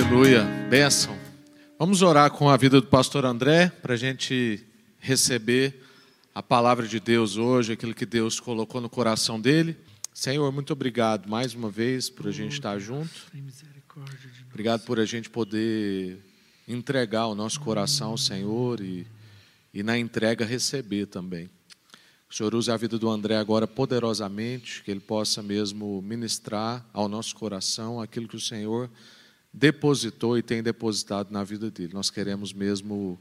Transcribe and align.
Aleluia, 0.00 0.44
bênção. 0.70 1.14
Vamos 1.78 2.00
orar 2.00 2.30
com 2.30 2.48
a 2.48 2.56
vida 2.56 2.80
do 2.80 2.86
pastor 2.86 3.26
André 3.26 3.68
para 3.68 3.92
a 3.92 3.96
gente 3.98 4.64
receber 4.98 5.82
a 6.34 6.42
palavra 6.42 6.88
de 6.88 6.98
Deus 6.98 7.36
hoje, 7.36 7.74
aquilo 7.74 7.94
que 7.94 8.06
Deus 8.06 8.40
colocou 8.40 8.80
no 8.80 8.88
coração 8.88 9.38
dele. 9.38 9.76
Senhor, 10.14 10.50
muito 10.52 10.72
obrigado 10.72 11.28
mais 11.28 11.52
uma 11.52 11.68
vez 11.68 12.08
por 12.08 12.28
a 12.28 12.30
gente 12.30 12.54
estar 12.54 12.78
junto. 12.78 13.10
Obrigado 14.48 14.86
por 14.86 14.98
a 14.98 15.04
gente 15.04 15.28
poder 15.28 16.18
entregar 16.66 17.26
o 17.26 17.34
nosso 17.34 17.60
coração 17.60 18.12
ao 18.12 18.18
Senhor 18.18 18.80
e, 18.80 19.06
e 19.72 19.82
na 19.82 19.98
entrega 19.98 20.46
receber 20.46 21.06
também. 21.06 21.50
O 22.28 22.34
Senhor 22.34 22.54
use 22.54 22.70
a 22.70 22.76
vida 22.76 22.98
do 22.98 23.08
André 23.10 23.36
agora 23.36 23.66
poderosamente, 23.66 24.82
que 24.82 24.90
ele 24.90 25.00
possa 25.00 25.42
mesmo 25.42 26.00
ministrar 26.00 26.86
ao 26.90 27.06
nosso 27.06 27.36
coração 27.36 28.00
aquilo 28.00 28.26
que 28.26 28.36
o 28.36 28.40
Senhor 28.40 28.90
depositou 29.52 30.38
e 30.38 30.42
tem 30.42 30.62
depositado 30.62 31.30
na 31.30 31.42
vida 31.44 31.70
dele. 31.70 31.92
Nós 31.92 32.10
queremos 32.10 32.52
mesmo 32.52 33.20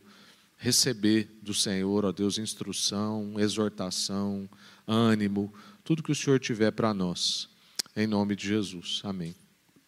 receber 0.57 1.39
do 1.41 1.53
Senhor, 1.53 2.05
ó 2.05 2.11
Deus, 2.11 2.37
instrução, 2.37 3.39
exortação, 3.39 4.49
ânimo, 4.87 5.53
tudo 5.83 6.03
que 6.03 6.11
o 6.11 6.15
Senhor 6.15 6.39
tiver 6.39 6.71
para 6.71 6.93
nós. 6.93 7.49
Em 7.95 8.05
nome 8.05 8.35
de 8.35 8.47
Jesus. 8.47 9.01
Amém. 9.03 9.35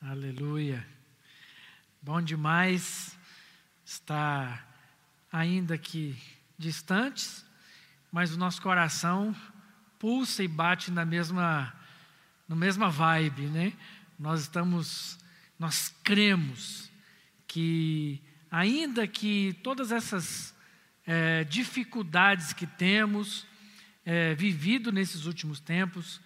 Aleluia. 0.01 0.85
Bom 2.01 2.21
demais 2.21 3.15
estar 3.85 4.67
ainda 5.31 5.77
que 5.77 6.17
distantes, 6.57 7.45
mas 8.11 8.33
o 8.33 8.37
nosso 8.37 8.61
coração 8.61 9.35
pulsa 9.99 10.43
e 10.43 10.47
bate 10.47 10.89
na 10.89 11.05
mesma, 11.05 11.71
na 12.47 12.55
mesma 12.55 12.89
vibe, 12.89 13.43
né? 13.43 13.73
Nós 14.17 14.41
estamos, 14.41 15.17
nós 15.61 15.93
cremos 16.03 16.91
que, 17.47 18.19
ainda 18.49 19.05
que 19.05 19.55
todas 19.61 19.91
essas 19.91 20.55
é, 21.05 21.43
dificuldades 21.43 22.51
que 22.51 22.65
temos 22.65 23.45
é, 24.03 24.33
vivido 24.33 24.91
nesses 24.91 25.27
últimos 25.27 25.59
tempos, 25.59 26.19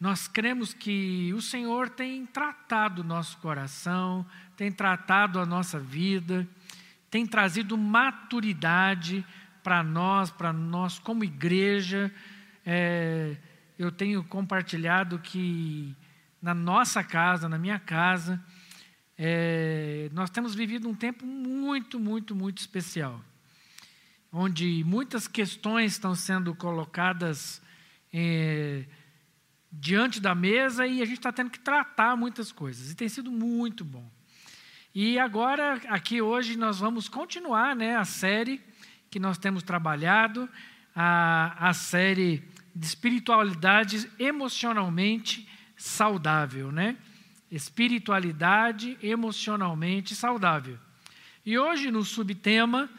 nós 0.00 0.26
cremos 0.26 0.74
que 0.74 1.32
o 1.32 1.40
Senhor 1.40 1.90
tem 1.90 2.26
tratado 2.26 3.02
o 3.02 3.04
nosso 3.04 3.38
coração, 3.38 4.26
tem 4.56 4.72
tratado 4.72 5.38
a 5.38 5.46
nossa 5.46 5.78
vida, 5.78 6.44
tem 7.08 7.24
trazido 7.24 7.78
maturidade 7.78 9.24
para 9.62 9.80
nós, 9.84 10.28
para 10.28 10.52
nós 10.52 10.98
como 10.98 11.22
igreja. 11.22 12.12
É, 12.64 13.36
eu 13.78 13.92
tenho 13.92 14.24
compartilhado 14.24 15.20
que 15.20 15.94
na 16.42 16.52
nossa 16.52 17.04
casa, 17.04 17.48
na 17.48 17.58
minha 17.58 17.78
casa, 17.78 18.44
é, 19.18 20.10
nós 20.12 20.30
temos 20.30 20.54
vivido 20.54 20.88
um 20.88 20.94
tempo 20.94 21.24
muito, 21.24 21.98
muito, 21.98 22.34
muito 22.34 22.58
especial, 22.58 23.22
onde 24.30 24.84
muitas 24.84 25.26
questões 25.26 25.92
estão 25.92 26.14
sendo 26.14 26.54
colocadas 26.54 27.62
é, 28.12 28.84
diante 29.72 30.20
da 30.20 30.34
mesa 30.34 30.86
e 30.86 31.00
a 31.00 31.04
gente 31.04 31.18
está 31.18 31.32
tendo 31.32 31.50
que 31.50 31.60
tratar 31.60 32.16
muitas 32.16 32.52
coisas, 32.52 32.90
e 32.90 32.94
tem 32.94 33.08
sido 33.08 33.30
muito 33.30 33.84
bom. 33.84 34.10
E 34.94 35.18
agora, 35.18 35.74
aqui 35.88 36.22
hoje, 36.22 36.56
nós 36.56 36.78
vamos 36.78 37.08
continuar 37.08 37.76
né, 37.76 37.96
a 37.96 38.04
série 38.04 38.62
que 39.10 39.18
nós 39.18 39.36
temos 39.36 39.62
trabalhado, 39.62 40.48
a, 40.94 41.68
a 41.68 41.74
série 41.74 42.42
de 42.74 42.86
espiritualidade 42.86 44.10
emocionalmente 44.18 45.46
saudável, 45.76 46.72
né? 46.72 46.96
Espiritualidade 47.50 48.98
emocionalmente 49.02 50.14
saudável. 50.14 50.78
E 51.44 51.58
hoje, 51.58 51.90
no 51.90 52.02
subtema, 52.02 52.90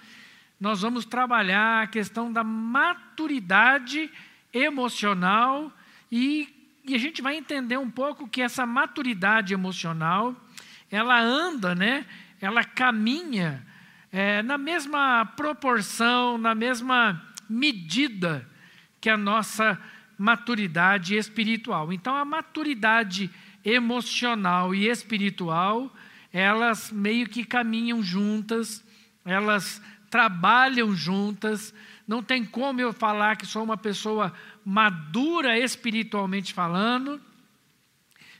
nós 0.59 0.81
vamos 0.81 1.05
trabalhar 1.05 1.83
a 1.83 1.87
questão 1.87 2.31
da 2.31 2.43
maturidade 2.43 4.09
emocional 4.53 5.71
e, 6.11 6.47
e 6.85 6.95
a 6.95 6.97
gente 6.97 7.21
vai 7.21 7.35
entender 7.35 7.77
um 7.77 7.91
pouco 7.91 8.27
que 8.27 8.41
essa 8.41 8.65
maturidade 8.65 9.53
emocional, 9.53 10.35
ela 10.89 11.19
anda, 11.19 11.75
né? 11.75 12.05
Ela 12.39 12.63
caminha 12.63 13.65
é, 14.11 14.41
na 14.41 14.57
mesma 14.57 15.25
proporção, 15.25 16.37
na 16.37 16.55
mesma 16.55 17.21
medida 17.49 18.47
que 18.99 19.09
a 19.09 19.17
nossa 19.17 19.79
maturidade 20.17 21.15
espiritual. 21.15 21.93
Então, 21.93 22.15
a 22.15 22.25
maturidade 22.25 23.29
emocional 23.63 24.73
e 24.73 24.87
espiritual, 24.87 25.93
elas 26.31 26.91
meio 26.91 27.27
que 27.27 27.43
caminham 27.43 28.01
juntas, 28.03 28.83
elas 29.25 29.81
trabalham 30.09 30.95
juntas. 30.95 31.73
Não 32.07 32.23
tem 32.23 32.45
como 32.45 32.79
eu 32.79 32.93
falar 32.93 33.35
que 33.35 33.45
sou 33.45 33.63
uma 33.63 33.77
pessoa 33.77 34.33
madura 34.63 35.57
espiritualmente 35.57 36.53
falando, 36.53 37.21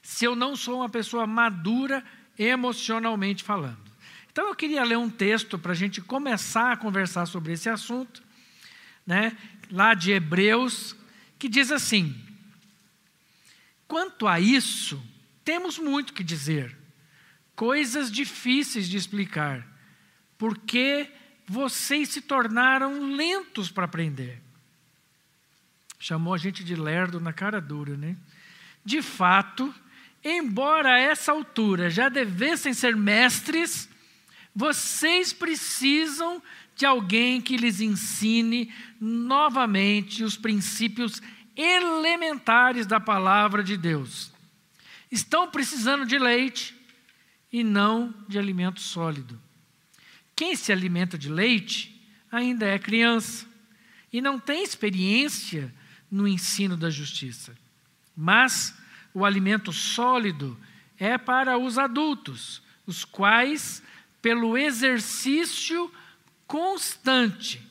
se 0.01 0.25
eu 0.25 0.35
não 0.35 0.55
sou 0.55 0.77
uma 0.77 0.89
pessoa 0.89 1.27
madura 1.27 2.03
emocionalmente 2.37 3.43
falando. 3.43 3.87
Então 4.31 4.47
eu 4.47 4.55
queria 4.55 4.83
ler 4.83 4.97
um 4.97 5.09
texto 5.09 5.57
para 5.57 5.71
a 5.71 5.75
gente 5.75 5.99
começar 5.99 6.71
a 6.71 6.77
conversar 6.77 7.25
sobre 7.25 7.53
esse 7.53 7.67
assunto, 7.67 8.21
né? 9.05 9.35
lá 9.71 9.93
de 9.93 10.11
Hebreus, 10.11 10.95
que 11.37 11.47
diz 11.49 11.71
assim: 11.71 12.15
Quanto 13.87 14.27
a 14.27 14.39
isso, 14.39 15.01
temos 15.43 15.79
muito 15.79 16.13
que 16.13 16.23
dizer, 16.23 16.75
coisas 17.55 18.11
difíceis 18.11 18.87
de 18.87 18.97
explicar, 18.97 19.65
porque 20.37 21.09
vocês 21.47 22.09
se 22.09 22.21
tornaram 22.21 23.15
lentos 23.15 23.71
para 23.71 23.85
aprender. 23.85 24.41
Chamou 25.99 26.33
a 26.33 26.37
gente 26.37 26.63
de 26.63 26.75
lerdo 26.75 27.19
na 27.19 27.31
cara 27.31 27.61
dura, 27.61 27.95
né? 27.95 28.15
De 28.83 29.01
fato, 29.01 29.73
embora 30.23 30.95
a 30.95 30.99
essa 30.99 31.31
altura 31.31 31.89
já 31.89 32.09
devessem 32.09 32.73
ser 32.73 32.95
mestres, 32.95 33.89
vocês 34.53 35.31
precisam 35.33 36.41
de 36.75 36.85
alguém 36.85 37.41
que 37.41 37.57
lhes 37.57 37.81
ensine 37.81 38.71
novamente 38.99 40.23
os 40.23 40.37
princípios 40.37 41.21
elementares 41.57 42.85
da 42.85 42.99
palavra 42.99 43.63
de 43.63 43.75
Deus. 43.75 44.31
Estão 45.11 45.49
precisando 45.49 46.05
de 46.05 46.19
leite 46.19 46.75
e 47.51 47.63
não 47.63 48.13
de 48.27 48.37
alimento 48.37 48.79
sólido. 48.79 49.39
Quem 50.35 50.55
se 50.55 50.71
alimenta 50.71 51.17
de 51.17 51.29
leite 51.29 51.99
ainda 52.31 52.65
é 52.67 52.77
criança 52.77 53.47
e 54.13 54.21
não 54.21 54.39
tem 54.39 54.63
experiência 54.63 55.73
no 56.11 56.27
ensino 56.27 56.77
da 56.77 56.89
justiça. 56.89 57.57
Mas 58.15 58.77
o 59.13 59.25
alimento 59.25 59.73
sólido 59.73 60.57
é 60.99 61.17
para 61.17 61.57
os 61.57 61.77
adultos, 61.77 62.61
os 62.85 63.03
quais 63.03 63.81
pelo 64.21 64.57
exercício 64.57 65.91
constante, 66.45 67.61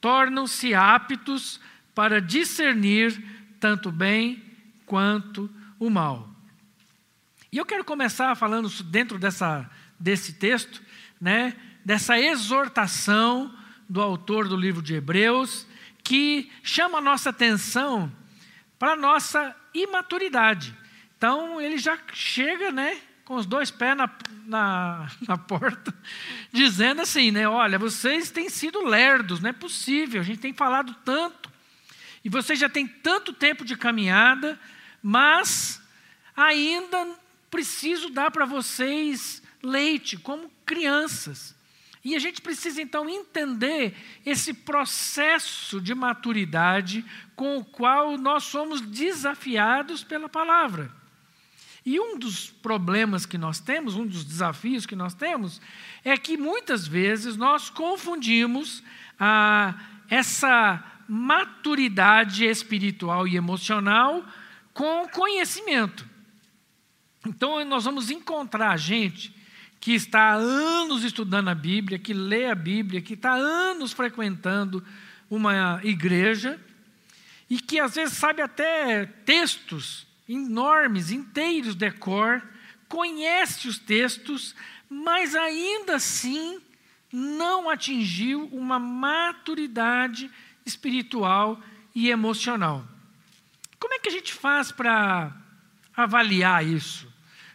tornam-se 0.00 0.74
aptos 0.74 1.60
para 1.98 2.20
discernir 2.20 3.20
tanto 3.58 3.88
o 3.88 3.92
bem 3.92 4.40
quanto 4.86 5.50
o 5.80 5.90
mal. 5.90 6.30
E 7.50 7.58
eu 7.58 7.66
quero 7.66 7.84
começar 7.84 8.36
falando 8.36 8.68
dentro 8.84 9.18
dessa, 9.18 9.68
desse 9.98 10.34
texto, 10.34 10.80
né, 11.20 11.56
dessa 11.84 12.16
exortação 12.16 13.52
do 13.88 14.00
autor 14.00 14.46
do 14.46 14.56
livro 14.56 14.80
de 14.80 14.94
Hebreus, 14.94 15.66
que 16.04 16.48
chama 16.62 16.98
a 16.98 17.00
nossa 17.00 17.30
atenção 17.30 18.12
para 18.78 18.92
a 18.92 18.96
nossa 18.96 19.52
imaturidade. 19.74 20.72
Então, 21.16 21.60
ele 21.60 21.78
já 21.78 21.98
chega, 22.12 22.70
né, 22.70 22.96
com 23.24 23.34
os 23.34 23.44
dois 23.44 23.72
pés 23.72 23.96
na, 23.96 24.08
na, 24.46 25.10
na, 25.26 25.36
porta, 25.36 25.92
dizendo 26.52 27.00
assim, 27.00 27.32
né? 27.32 27.48
Olha, 27.48 27.76
vocês 27.76 28.30
têm 28.30 28.48
sido 28.48 28.84
lerdos, 28.84 29.40
não 29.40 29.50
é 29.50 29.52
possível, 29.52 30.20
a 30.20 30.24
gente 30.24 30.38
tem 30.38 30.52
falado 30.52 30.94
tanto, 31.04 31.57
e 32.28 32.30
vocês 32.30 32.58
já 32.58 32.68
têm 32.68 32.86
tanto 32.86 33.32
tempo 33.32 33.64
de 33.64 33.74
caminhada, 33.74 34.60
mas 35.02 35.80
ainda 36.36 37.18
preciso 37.50 38.10
dar 38.10 38.30
para 38.30 38.44
vocês 38.44 39.42
leite, 39.62 40.18
como 40.18 40.52
crianças. 40.66 41.56
E 42.04 42.14
a 42.14 42.18
gente 42.18 42.42
precisa 42.42 42.82
então 42.82 43.08
entender 43.08 43.96
esse 44.26 44.52
processo 44.52 45.80
de 45.80 45.94
maturidade 45.94 47.02
com 47.34 47.56
o 47.56 47.64
qual 47.64 48.18
nós 48.18 48.44
somos 48.44 48.82
desafiados 48.82 50.04
pela 50.04 50.28
palavra. 50.28 50.92
E 51.82 51.98
um 51.98 52.18
dos 52.18 52.50
problemas 52.50 53.24
que 53.24 53.38
nós 53.38 53.58
temos, 53.58 53.94
um 53.94 54.06
dos 54.06 54.22
desafios 54.22 54.84
que 54.84 54.94
nós 54.94 55.14
temos, 55.14 55.62
é 56.04 56.14
que 56.18 56.36
muitas 56.36 56.86
vezes 56.86 57.38
nós 57.38 57.70
confundimos 57.70 58.82
ah, 59.18 59.74
essa 60.10 60.97
maturidade 61.08 62.44
espiritual 62.44 63.26
e 63.26 63.36
emocional 63.36 64.24
com 64.74 65.08
conhecimento. 65.08 66.06
Então, 67.26 67.64
nós 67.64 67.84
vamos 67.84 68.10
encontrar 68.10 68.76
gente 68.76 69.34
que 69.80 69.92
está 69.92 70.32
há 70.32 70.34
anos 70.34 71.04
estudando 71.04 71.48
a 71.48 71.54
Bíblia, 71.54 71.98
que 71.98 72.12
lê 72.12 72.46
a 72.46 72.54
Bíblia, 72.54 73.00
que 73.00 73.14
está 73.14 73.32
há 73.32 73.36
anos 73.36 73.92
frequentando 73.92 74.84
uma 75.30 75.80
igreja 75.82 76.60
e 77.48 77.58
que 77.58 77.80
às 77.80 77.94
vezes 77.94 78.16
sabe 78.16 78.42
até 78.42 79.06
textos 79.06 80.06
enormes, 80.28 81.10
inteiros 81.10 81.74
de 81.74 81.90
cor, 81.90 82.42
conhece 82.88 83.66
os 83.66 83.78
textos, 83.78 84.54
mas 84.88 85.34
ainda 85.34 85.96
assim 85.96 86.60
não 87.10 87.70
atingiu 87.70 88.46
uma 88.52 88.78
maturidade 88.78 90.30
espiritual 90.68 91.60
e 91.94 92.10
emocional. 92.10 92.86
Como 93.80 93.94
é 93.94 93.98
que 93.98 94.08
a 94.08 94.12
gente 94.12 94.32
faz 94.32 94.70
para 94.70 95.32
avaliar 95.96 96.64
isso? 96.64 97.12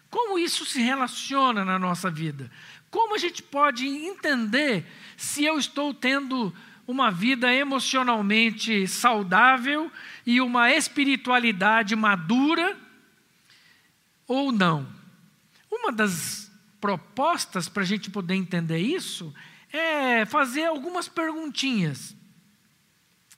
Como 0.09 0.37
isso 0.37 0.65
se 0.65 0.81
relaciona 0.81 1.63
na 1.63 1.79
nossa 1.79 2.09
vida? 2.09 2.51
Como 2.89 3.15
a 3.15 3.17
gente 3.17 3.41
pode 3.41 3.87
entender 3.87 4.85
se 5.17 5.43
eu 5.43 5.57
estou 5.57 5.93
tendo 5.93 6.53
uma 6.85 7.09
vida 7.09 7.53
emocionalmente 7.53 8.87
saudável 8.87 9.91
e 10.25 10.39
uma 10.41 10.71
espiritualidade 10.71 11.95
madura 11.95 12.77
ou 14.27 14.51
não? 14.51 14.87
Uma 15.71 15.91
das 15.91 16.51
propostas 16.79 17.67
para 17.67 17.83
a 17.83 17.85
gente 17.85 18.11
poder 18.11 18.35
entender 18.35 18.79
isso 18.79 19.33
é 19.71 20.25
fazer 20.25 20.65
algumas 20.65 21.07
perguntinhas, 21.07 22.15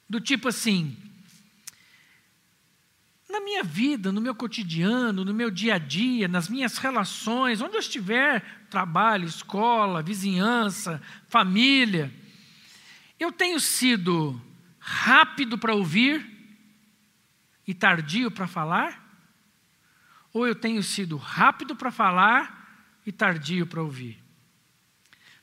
do 0.10 0.20
tipo 0.20 0.48
assim: 0.48 0.98
na 3.30 3.42
minha 3.42 3.64
vida, 3.64 4.12
no 4.12 4.22
meu 4.22 4.34
cotidiano, 4.34 5.26
no 5.26 5.34
meu 5.34 5.52
dia 5.52 5.76
a 5.76 5.78
dia, 5.78 6.28
nas 6.28 6.48
minhas 6.48 6.78
relações, 6.78 7.62
onde 7.62 7.76
eu 7.76 7.80
estiver, 7.82 8.66
trabalho, 8.70 9.26
escola, 9.26 10.02
vizinhança, 10.02 11.02
família, 11.28 12.14
eu 13.20 13.32
tenho 13.32 13.60
sido 13.60 14.42
rápido 14.80 15.58
para 15.58 15.74
ouvir 15.74 16.26
e 17.68 17.74
tardio 17.74 18.30
para 18.30 18.48
falar? 18.48 19.04
Ou 20.32 20.46
eu 20.46 20.56
tenho 20.56 20.84
sido 20.84 21.18
rápido 21.18 21.76
para 21.76 21.92
falar 21.92 23.00
e 23.06 23.12
tardio 23.12 23.66
para 23.66 23.82
ouvir? 23.82 24.22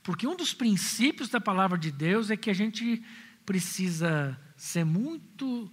Porque 0.03 0.26
um 0.26 0.37
dos 0.37 0.55
princípios 0.55 1.29
da 1.29 1.41
palavra 1.41 1.79
de 1.79 1.91
Deus 1.91 2.31
é 2.31 2.37
que 2.37 2.50
a 2.50 2.55
gente 2.55 3.03
precisa 3.44 4.38
ser 4.62 4.85
muito 4.85 5.69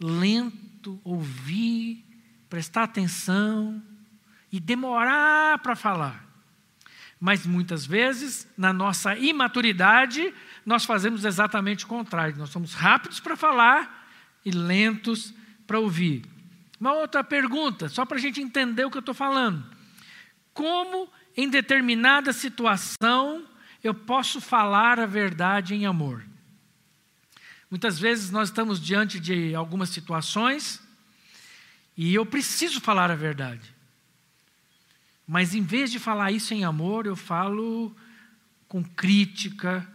lento, 0.00 1.00
ouvir, 1.04 2.04
prestar 2.50 2.82
atenção 2.82 3.80
e 4.50 4.58
demorar 4.58 5.60
para 5.60 5.76
falar. 5.76 6.26
Mas 7.20 7.46
muitas 7.46 7.86
vezes, 7.86 8.48
na 8.58 8.72
nossa 8.72 9.16
imaturidade, 9.16 10.34
nós 10.66 10.84
fazemos 10.84 11.24
exatamente 11.24 11.84
o 11.84 11.88
contrário. 11.88 12.36
Nós 12.36 12.50
somos 12.50 12.74
rápidos 12.74 13.20
para 13.20 13.36
falar 13.36 14.10
e 14.44 14.50
lentos 14.50 15.32
para 15.64 15.78
ouvir. 15.78 16.24
Uma 16.80 16.94
outra 16.94 17.22
pergunta, 17.22 17.88
só 17.88 18.04
para 18.04 18.16
a 18.16 18.20
gente 18.20 18.42
entender 18.42 18.84
o 18.84 18.90
que 18.90 18.96
eu 18.96 19.00
estou 19.00 19.14
falando. 19.14 19.64
Como, 20.52 21.08
em 21.36 21.48
determinada 21.48 22.32
situação, 22.32 23.46
eu 23.82 23.94
posso 23.94 24.40
falar 24.40 24.98
a 24.98 25.06
verdade 25.06 25.72
em 25.76 25.86
amor? 25.86 26.24
Muitas 27.70 27.98
vezes 27.98 28.30
nós 28.30 28.48
estamos 28.48 28.80
diante 28.80 29.20
de 29.20 29.54
algumas 29.54 29.90
situações 29.90 30.80
e 31.96 32.14
eu 32.14 32.24
preciso 32.24 32.80
falar 32.80 33.10
a 33.10 33.16
verdade. 33.16 33.74
Mas 35.26 35.54
em 35.54 35.62
vez 35.62 35.90
de 35.90 35.98
falar 35.98 36.32
isso 36.32 36.54
em 36.54 36.64
amor, 36.64 37.04
eu 37.04 37.14
falo 37.14 37.94
com 38.66 38.82
crítica, 38.82 39.86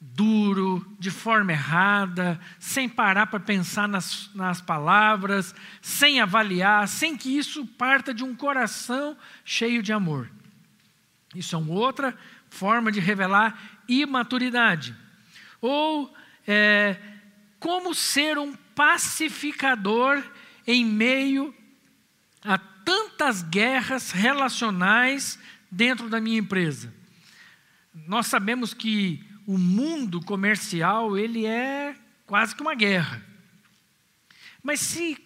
duro, 0.00 0.86
de 1.00 1.10
forma 1.10 1.50
errada, 1.50 2.40
sem 2.60 2.88
parar 2.88 3.26
para 3.26 3.40
pensar 3.40 3.88
nas, 3.88 4.30
nas 4.32 4.60
palavras, 4.60 5.52
sem 5.82 6.20
avaliar, 6.20 6.86
sem 6.86 7.16
que 7.16 7.36
isso 7.36 7.66
parta 7.66 8.14
de 8.14 8.22
um 8.22 8.36
coração 8.36 9.16
cheio 9.44 9.82
de 9.82 9.92
amor. 9.92 10.30
Isso 11.34 11.56
é 11.56 11.58
uma 11.58 11.74
outra 11.74 12.16
forma 12.48 12.92
de 12.92 13.00
revelar 13.00 13.80
imaturidade. 13.88 14.94
Ou 15.60 16.14
é, 16.46 16.96
como 17.66 17.92
ser 17.96 18.38
um 18.38 18.54
pacificador 18.76 20.22
em 20.64 20.84
meio 20.84 21.52
a 22.44 22.56
tantas 22.56 23.42
guerras 23.42 24.12
relacionais 24.12 25.36
dentro 25.68 26.08
da 26.08 26.20
minha 26.20 26.38
empresa. 26.38 26.94
Nós 27.92 28.28
sabemos 28.28 28.72
que 28.72 29.20
o 29.44 29.58
mundo 29.58 30.20
comercial, 30.20 31.18
ele 31.18 31.44
é 31.44 31.96
quase 32.24 32.54
que 32.54 32.62
uma 32.62 32.76
guerra. 32.76 33.20
Mas 34.62 34.78
se 34.78 35.18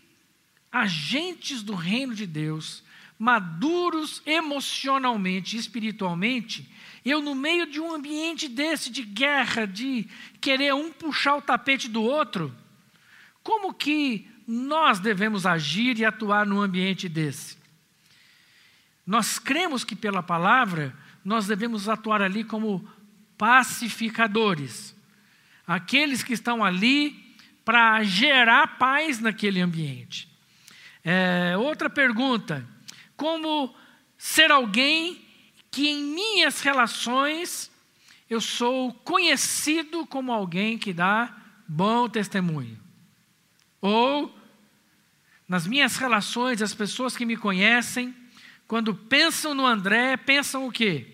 agentes 0.72 1.62
do 1.62 1.74
reino 1.74 2.14
de 2.14 2.26
Deus, 2.26 2.82
maduros 3.18 4.22
emocionalmente 4.24 5.58
e 5.58 5.60
espiritualmente, 5.60 6.66
eu, 7.04 7.22
no 7.22 7.34
meio 7.34 7.66
de 7.66 7.80
um 7.80 7.94
ambiente 7.94 8.48
desse 8.48 8.90
de 8.90 9.02
guerra, 9.02 9.66
de 9.66 10.06
querer 10.40 10.74
um 10.74 10.92
puxar 10.92 11.36
o 11.36 11.42
tapete 11.42 11.88
do 11.88 12.02
outro, 12.02 12.54
como 13.42 13.72
que 13.72 14.28
nós 14.46 14.98
devemos 14.98 15.46
agir 15.46 15.98
e 15.98 16.04
atuar 16.04 16.44
num 16.44 16.60
ambiente 16.60 17.08
desse? 17.08 17.56
Nós 19.06 19.38
cremos 19.38 19.82
que 19.82 19.96
pela 19.96 20.22
palavra 20.22 20.94
nós 21.24 21.46
devemos 21.46 21.88
atuar 21.88 22.20
ali 22.22 22.44
como 22.44 22.86
pacificadores, 23.38 24.94
aqueles 25.66 26.22
que 26.22 26.34
estão 26.34 26.62
ali 26.62 27.34
para 27.64 28.02
gerar 28.02 28.78
paz 28.78 29.20
naquele 29.20 29.60
ambiente. 29.60 30.28
É, 31.02 31.56
outra 31.56 31.88
pergunta: 31.88 32.66
como 33.16 33.74
ser 34.18 34.50
alguém 34.50 35.29
que 35.70 35.88
em 35.88 36.02
minhas 36.02 36.60
relações 36.60 37.70
eu 38.28 38.40
sou 38.40 38.92
conhecido 38.92 40.06
como 40.06 40.32
alguém 40.32 40.78
que 40.78 40.92
dá 40.92 41.36
bom 41.66 42.08
testemunho. 42.08 42.78
Ou, 43.80 44.34
nas 45.48 45.66
minhas 45.66 45.96
relações, 45.96 46.62
as 46.62 46.74
pessoas 46.74 47.16
que 47.16 47.24
me 47.24 47.36
conhecem, 47.36 48.14
quando 48.68 48.94
pensam 48.94 49.54
no 49.54 49.66
André, 49.66 50.16
pensam 50.16 50.66
o 50.66 50.72
quê? 50.72 51.06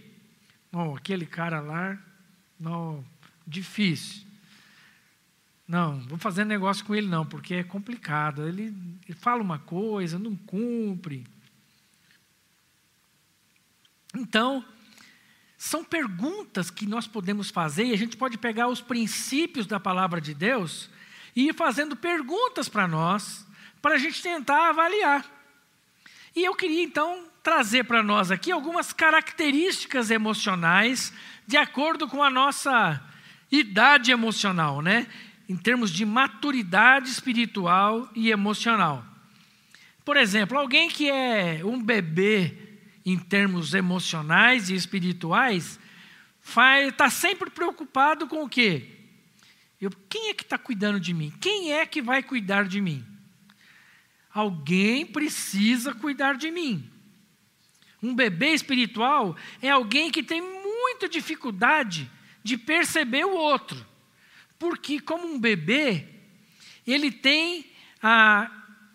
Oh, 0.72 0.94
aquele 0.94 1.24
cara 1.24 1.60
lá, 1.60 1.98
não, 2.58 3.04
difícil. 3.46 4.26
Não, 5.66 6.00
vou 6.00 6.18
fazer 6.18 6.44
negócio 6.44 6.84
com 6.84 6.94
ele 6.94 7.08
não, 7.08 7.24
porque 7.26 7.54
é 7.54 7.64
complicado. 7.64 8.46
Ele, 8.46 8.74
ele 9.08 9.18
fala 9.18 9.42
uma 9.42 9.58
coisa, 9.58 10.18
não 10.18 10.36
cumpre. 10.36 11.26
Então, 14.16 14.64
são 15.58 15.84
perguntas 15.84 16.70
que 16.70 16.86
nós 16.86 17.06
podemos 17.06 17.50
fazer 17.50 17.84
e 17.86 17.92
a 17.92 17.98
gente 17.98 18.16
pode 18.16 18.38
pegar 18.38 18.68
os 18.68 18.80
princípios 18.80 19.66
da 19.66 19.78
palavra 19.78 20.20
de 20.20 20.34
Deus 20.34 20.90
e 21.34 21.48
ir 21.48 21.54
fazendo 21.54 21.94
perguntas 21.94 22.68
para 22.68 22.88
nós, 22.88 23.46
para 23.80 23.94
a 23.94 23.98
gente 23.98 24.22
tentar 24.22 24.70
avaliar. 24.70 25.24
E 26.34 26.44
eu 26.44 26.54
queria 26.54 26.82
então 26.82 27.24
trazer 27.42 27.84
para 27.84 28.02
nós 28.02 28.30
aqui 28.30 28.50
algumas 28.50 28.92
características 28.92 30.10
emocionais 30.10 31.12
de 31.46 31.56
acordo 31.56 32.08
com 32.08 32.22
a 32.22 32.28
nossa 32.28 33.02
idade 33.50 34.10
emocional, 34.10 34.82
né? 34.82 35.06
Em 35.48 35.56
termos 35.56 35.90
de 35.90 36.04
maturidade 36.04 37.08
espiritual 37.08 38.10
e 38.14 38.30
emocional. 38.30 39.04
Por 40.04 40.16
exemplo, 40.16 40.58
alguém 40.58 40.88
que 40.88 41.08
é 41.08 41.60
um 41.64 41.80
bebê 41.80 42.65
em 43.06 43.16
termos 43.16 43.72
emocionais 43.72 44.68
e 44.68 44.74
espirituais, 44.74 45.78
está 46.88 47.08
sempre 47.08 47.48
preocupado 47.48 48.26
com 48.26 48.42
o 48.42 48.48
quê? 48.48 48.90
Eu, 49.80 49.90
quem 50.08 50.30
é 50.30 50.34
que 50.34 50.42
está 50.42 50.58
cuidando 50.58 50.98
de 50.98 51.14
mim? 51.14 51.32
Quem 51.40 51.72
é 51.72 51.86
que 51.86 52.02
vai 52.02 52.20
cuidar 52.20 52.66
de 52.66 52.80
mim? 52.80 53.06
Alguém 54.34 55.06
precisa 55.06 55.94
cuidar 55.94 56.36
de 56.36 56.50
mim. 56.50 56.90
Um 58.02 58.12
bebê 58.12 58.48
espiritual 58.48 59.36
é 59.62 59.70
alguém 59.70 60.10
que 60.10 60.22
tem 60.22 60.40
muita 60.40 61.08
dificuldade 61.08 62.10
de 62.42 62.58
perceber 62.58 63.24
o 63.24 63.36
outro. 63.36 63.86
Porque, 64.58 64.98
como 64.98 65.26
um 65.26 65.38
bebê, 65.38 66.08
ele 66.84 67.12
tem 67.12 67.70
ah, 68.02 68.50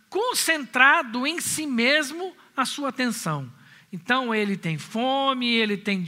concentrado 0.10 1.26
em 1.26 1.40
si 1.40 1.66
mesmo 1.66 2.36
a 2.58 2.66
sua 2.66 2.90
atenção. 2.90 3.61
Então 3.92 4.34
ele 4.34 4.56
tem 4.56 4.78
fome, 4.78 5.48
ele 5.48 5.78
tem, 5.78 6.06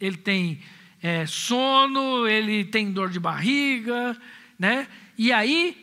ele 0.00 0.16
tem 0.16 0.60
é, 1.02 1.26
sono, 1.26 2.26
ele 2.26 2.64
tem 2.64 2.90
dor 2.90 3.10
de 3.10 3.20
barriga, 3.20 4.16
né? 4.58 4.88
E 5.18 5.32
aí, 5.32 5.76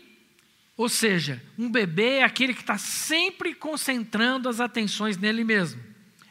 ou 0.76 0.90
seja, 0.90 1.42
um 1.58 1.70
bebê 1.70 2.18
é 2.18 2.24
aquele 2.24 2.54
que 2.54 2.62
está 2.62 2.78
sempre 2.78 3.54
concentrando 3.54 4.50
as 4.50 4.60
atenções 4.60 5.18
nele 5.18 5.44
mesmo. 5.44 5.82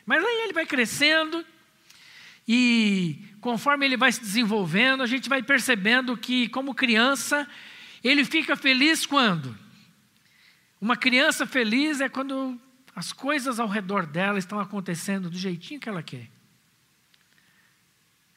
Mas 0.05 0.25
aí 0.25 0.45
ele 0.45 0.53
vai 0.53 0.67
crescendo 0.67 1.45
E 2.47 3.19
conforme 3.41 3.87
ele 3.87 3.97
vai 3.97 4.11
se 4.11 4.21
desenvolvendo, 4.21 5.03
a 5.03 5.07
gente 5.07 5.29
vai 5.29 5.43
percebendo 5.43 6.17
que, 6.17 6.49
como 6.49 6.75
criança, 6.75 7.49
ele 8.03 8.25
fica 8.25 8.57
feliz 8.57 9.07
quando? 9.07 9.57
Uma 10.81 10.97
criança 10.97 11.47
feliz 11.47 12.01
é 12.01 12.09
quando 12.09 12.61
as 12.95 13.13
coisas 13.13 13.59
ao 13.59 13.69
redor 13.69 14.07
dela 14.07 14.39
estão 14.39 14.61
acontecendo 14.61 15.31
do 15.31 15.39
jeitinho 15.39 15.81
que 15.81 15.89
ela 15.89 16.03
quer. 16.03 16.29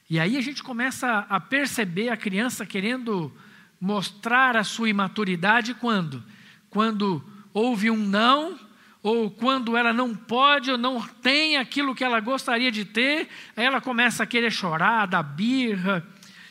E 0.09 0.19
aí 0.19 0.37
a 0.37 0.41
gente 0.41 0.63
começa 0.63 1.25
a 1.29 1.39
perceber 1.39 2.09
a 2.09 2.17
criança 2.17 2.65
querendo 2.65 3.35
mostrar 3.79 4.55
a 4.55 4.63
sua 4.63 4.89
imaturidade 4.89 5.73
quando? 5.73 6.23
Quando 6.69 7.23
houve 7.53 7.89
um 7.89 7.97
não, 7.97 8.59
ou 9.01 9.29
quando 9.29 9.75
ela 9.75 9.93
não 9.93 10.15
pode 10.15 10.71
ou 10.71 10.77
não 10.77 10.99
tem 11.01 11.57
aquilo 11.57 11.93
que 11.93 12.03
ela 12.03 12.19
gostaria 12.19 12.71
de 12.71 12.85
ter, 12.85 13.29
aí 13.55 13.65
ela 13.65 13.81
começa 13.81 14.23
a 14.23 14.27
querer 14.27 14.51
chorar, 14.51 15.05
dar 15.05 15.23
birra, 15.23 16.05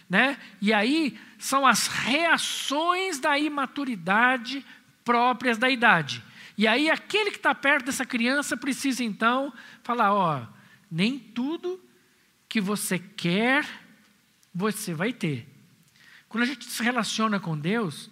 né? 0.08 0.37
E 0.61 0.73
aí 0.73 1.18
são 1.38 1.66
as 1.66 1.88
reações 1.88 3.18
da 3.18 3.38
imaturidade 3.38 4.64
próprias 5.04 5.58
da 5.58 5.68
idade. 5.68 6.23
E 6.56 6.66
aí 6.66 6.88
aquele 6.88 7.30
que 7.30 7.37
está 7.37 7.54
perto 7.54 7.87
dessa 7.87 8.06
criança 8.06 8.56
precisa 8.56 9.02
então 9.02 9.52
falar, 9.82 10.12
ó, 10.14 10.46
nem 10.90 11.18
tudo 11.18 11.82
que 12.49 12.61
você 12.61 12.99
quer, 12.99 13.66
você 14.54 14.94
vai 14.94 15.12
ter. 15.12 15.49
Quando 16.28 16.44
a 16.44 16.46
gente 16.46 16.64
se 16.64 16.82
relaciona 16.82 17.40
com 17.40 17.58
Deus, 17.58 18.11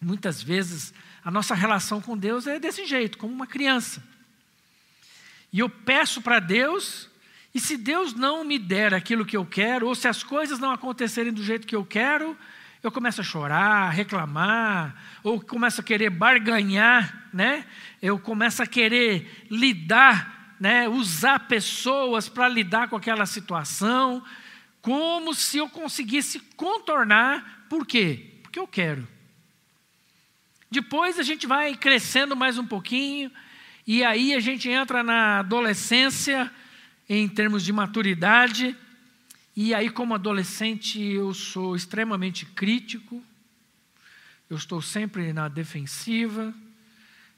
muitas 0.00 0.42
vezes 0.42 0.94
a 1.22 1.30
nossa 1.30 1.54
relação 1.54 2.00
com 2.00 2.16
Deus 2.16 2.46
é 2.46 2.58
desse 2.58 2.86
jeito, 2.86 3.18
como 3.18 3.34
uma 3.34 3.46
criança. 3.46 4.02
E 5.52 5.58
eu 5.58 5.68
peço 5.68 6.22
para 6.22 6.40
Deus, 6.40 7.08
e 7.54 7.60
se 7.60 7.76
Deus 7.76 8.14
não 8.14 8.44
me 8.44 8.58
der 8.58 8.94
aquilo 8.94 9.26
que 9.26 9.36
eu 9.36 9.44
quero, 9.44 9.88
ou 9.88 9.94
se 9.94 10.08
as 10.08 10.22
coisas 10.22 10.58
não 10.58 10.70
acontecerem 10.70 11.32
do 11.32 11.42
jeito 11.42 11.66
que 11.66 11.76
eu 11.76 11.84
quero, 11.84 12.36
eu 12.82 12.92
começo 12.92 13.20
a 13.20 13.24
chorar, 13.24 13.90
reclamar, 13.90 14.94
ou 15.22 15.40
começo 15.40 15.80
a 15.80 15.84
querer 15.84 16.10
barganhar, 16.10 17.28
né? 17.32 17.64
Eu 18.00 18.18
começo 18.18 18.62
a 18.62 18.66
querer 18.66 19.46
lidar 19.50 20.38
né, 20.58 20.88
usar 20.88 21.40
pessoas 21.40 22.28
para 22.28 22.48
lidar 22.48 22.88
com 22.88 22.96
aquela 22.96 23.26
situação, 23.26 24.22
como 24.82 25.34
se 25.34 25.58
eu 25.58 25.68
conseguisse 25.68 26.40
contornar, 26.56 27.66
por 27.68 27.86
quê? 27.86 28.40
Porque 28.42 28.58
eu 28.58 28.66
quero. 28.66 29.06
Depois 30.70 31.18
a 31.18 31.22
gente 31.22 31.46
vai 31.46 31.74
crescendo 31.74 32.36
mais 32.36 32.58
um 32.58 32.66
pouquinho, 32.66 33.30
e 33.86 34.04
aí 34.04 34.34
a 34.34 34.40
gente 34.40 34.68
entra 34.68 35.02
na 35.02 35.40
adolescência, 35.40 36.50
em 37.08 37.26
termos 37.28 37.64
de 37.64 37.72
maturidade, 37.72 38.76
e 39.60 39.74
aí, 39.74 39.90
como 39.90 40.14
adolescente, 40.14 41.02
eu 41.02 41.34
sou 41.34 41.74
extremamente 41.74 42.46
crítico, 42.46 43.20
eu 44.48 44.56
estou 44.56 44.80
sempre 44.80 45.32
na 45.32 45.48
defensiva, 45.48 46.54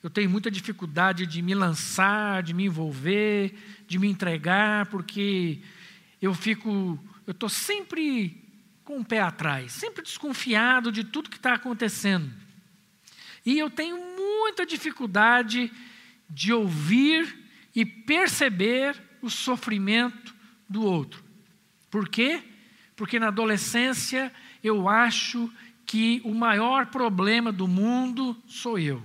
eu 0.03 0.11
tenho 0.11 0.29
muita 0.29 0.51
dificuldade 0.51 1.25
de 1.25 1.41
me 1.41 1.55
lançar, 1.55 2.43
de 2.43 2.53
me 2.53 2.67
envolver, 2.67 3.55
de 3.89 3.99
me 3.99 4.07
entregar, 4.07 4.85
porque 4.91 5.61
eu 6.21 6.35
fico, 6.35 7.03
eu 7.27 7.31
estou 7.31 7.49
sempre 7.49 8.37
com 8.85 8.99
o 9.01 9.05
pé 9.05 9.23
atrás, 9.23 9.73
sempre 9.73 10.03
desconfiado 10.03 10.93
de 10.93 11.05
tudo 11.05 11.31
que 11.31 11.39
está 11.39 11.55
acontecendo. 11.55 12.31
E 13.47 13.59
eu 13.59 13.71
tenho 13.71 13.97
muita 13.97 14.67
dificuldade 14.67 15.73
de 16.29 16.53
ouvir 16.53 17.35
e 17.75 17.87
perceber 17.87 18.95
o 19.23 19.31
sofrimento 19.31 20.35
do 20.69 20.83
outro. 20.83 21.30
Por 21.91 22.09
quê? 22.09 22.43
Porque 22.95 23.19
na 23.19 23.29
adolescência 23.29 24.33
eu 24.63 24.89
acho 24.89 25.51
que 25.85 26.21
o 26.25 26.33
maior 26.33 26.87
problema 26.87 27.51
do 27.51 27.67
mundo 27.67 28.37
sou 28.47 28.79
eu. 28.79 29.03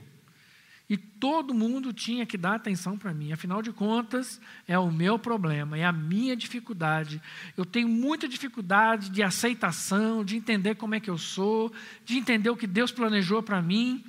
E 0.87 0.95
todo 0.95 1.53
mundo 1.53 1.91
tinha 1.91 2.27
que 2.27 2.37
dar 2.37 2.53
atenção 2.53 2.95
para 2.95 3.11
mim. 3.11 3.31
Afinal 3.31 3.59
de 3.59 3.71
contas, 3.71 4.39
é 4.67 4.77
o 4.77 4.91
meu 4.91 5.17
problema, 5.17 5.75
é 5.77 5.83
a 5.83 5.91
minha 5.91 6.35
dificuldade. 6.35 7.19
Eu 7.57 7.65
tenho 7.65 7.87
muita 7.87 8.27
dificuldade 8.27 9.09
de 9.09 9.23
aceitação, 9.23 10.23
de 10.23 10.35
entender 10.35 10.75
como 10.75 10.93
é 10.93 10.99
que 10.99 11.09
eu 11.09 11.17
sou, 11.17 11.73
de 12.05 12.17
entender 12.17 12.51
o 12.51 12.57
que 12.57 12.67
Deus 12.67 12.91
planejou 12.91 13.41
para 13.41 13.63
mim, 13.63 14.03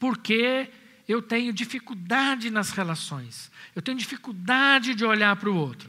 porque 0.00 0.68
eu 1.06 1.22
tenho 1.22 1.52
dificuldade 1.52 2.50
nas 2.50 2.70
relações. 2.70 3.50
Eu 3.74 3.80
tenho 3.80 3.96
dificuldade 3.96 4.96
de 4.96 5.04
olhar 5.04 5.36
para 5.36 5.48
o 5.48 5.56
outro. 5.56 5.88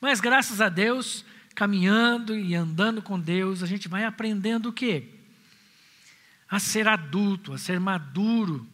Mas 0.00 0.20
graças 0.20 0.60
a 0.60 0.68
Deus, 0.68 1.24
caminhando 1.54 2.36
e 2.36 2.54
andando 2.54 3.00
com 3.00 3.18
Deus, 3.18 3.62
a 3.62 3.66
gente 3.66 3.88
vai 3.88 4.04
aprendendo 4.04 4.68
o 4.68 4.72
quê? 4.72 5.08
A 6.48 6.58
ser 6.58 6.86
adulto, 6.86 7.52
a 7.52 7.58
ser 7.58 7.80
maduro 7.80 8.66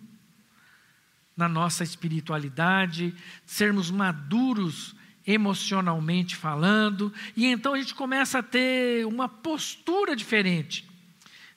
na 1.36 1.48
nossa 1.48 1.84
espiritualidade, 1.84 3.14
sermos 3.46 3.90
maduros 3.90 4.94
emocionalmente 5.26 6.34
falando, 6.34 7.12
e 7.36 7.46
então 7.46 7.74
a 7.74 7.78
gente 7.78 7.94
começa 7.94 8.40
a 8.40 8.42
ter 8.42 9.06
uma 9.06 9.28
postura 9.28 10.16
diferente, 10.16 10.84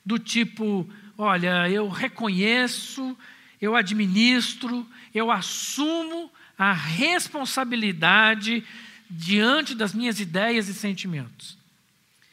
do 0.05 0.19
tipo: 0.19 0.88
olha, 1.17 1.67
eu 1.69 1.89
reconheço, 1.89 3.17
eu 3.60 3.75
administro, 3.75 4.88
eu 5.13 5.31
assumo 5.31 6.31
a 6.57 6.72
responsabilidade 6.72 8.63
diante 9.09 9.75
das 9.75 9.93
minhas 9.93 10.19
ideias 10.19 10.67
e 10.67 10.74
sentimentos. 10.74 11.57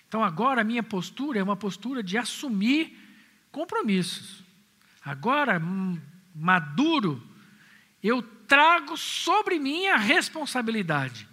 Então 0.08 0.22
agora 0.22 0.60
a 0.60 0.64
minha 0.64 0.82
postura 0.82 1.38
é 1.38 1.42
uma 1.42 1.56
postura 1.56 2.02
de 2.02 2.18
assumir 2.18 2.98
compromissos. 3.50 4.42
Agora, 5.04 5.58
hum, 5.58 5.98
maduro, 6.34 7.22
eu 8.02 8.22
trago 8.22 8.96
sobre 8.96 9.58
mim 9.58 9.86
a 9.86 9.96
responsabilidade. 9.96 11.28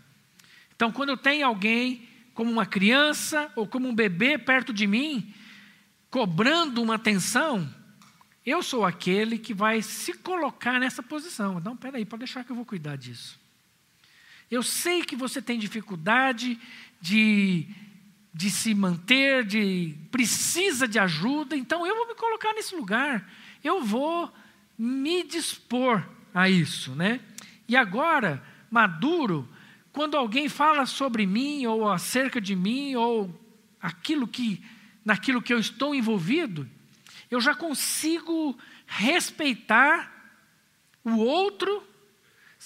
Então, 0.75 0.91
quando 0.91 1.09
eu 1.09 1.17
tenho 1.17 1.45
alguém, 1.45 2.07
como 2.33 2.49
uma 2.49 2.65
criança 2.65 3.51
ou 3.55 3.67
como 3.67 3.87
um 3.87 3.93
bebê 3.93 4.37
perto 4.37 4.71
de 4.71 4.87
mim, 4.87 5.33
cobrando 6.09 6.81
uma 6.81 6.95
atenção, 6.95 7.69
eu 8.45 8.63
sou 8.63 8.85
aquele 8.85 9.37
que 9.37 9.53
vai 9.53 9.81
se 9.81 10.13
colocar 10.13 10.79
nessa 10.79 11.03
posição. 11.03 11.59
Não, 11.59 11.75
peraí, 11.75 12.05
pode 12.05 12.19
deixar 12.19 12.43
que 12.43 12.51
eu 12.51 12.55
vou 12.55 12.65
cuidar 12.65 12.95
disso. 12.95 13.39
Eu 14.49 14.63
sei 14.63 15.03
que 15.03 15.15
você 15.15 15.41
tem 15.41 15.59
dificuldade 15.59 16.59
de, 16.99 17.67
de 18.33 18.49
se 18.49 18.73
manter, 18.73 19.45
de 19.45 19.95
precisa 20.11 20.87
de 20.87 20.97
ajuda, 20.97 21.55
então 21.55 21.85
eu 21.85 21.95
vou 21.95 22.07
me 22.07 22.15
colocar 22.15 22.53
nesse 22.53 22.75
lugar. 22.75 23.29
Eu 23.63 23.83
vou 23.83 24.31
me 24.77 25.23
dispor 25.23 26.07
a 26.33 26.49
isso, 26.49 26.95
né? 26.95 27.19
E 27.67 27.75
agora, 27.75 28.43
maduro, 28.71 29.47
quando 29.91 30.17
alguém 30.17 30.49
fala 30.49 30.85
sobre 30.85 31.27
mim 31.27 31.65
ou 31.65 31.89
acerca 31.89 32.41
de 32.41 32.55
mim 32.55 32.95
ou 32.95 33.39
aquilo 33.81 34.27
que 34.27 34.63
naquilo 35.03 35.41
que 35.41 35.53
eu 35.53 35.59
estou 35.59 35.95
envolvido, 35.95 36.69
eu 37.31 37.39
já 37.39 37.55
consigo 37.55 38.57
respeitar 38.85 40.11
o 41.03 41.17
outro 41.17 41.83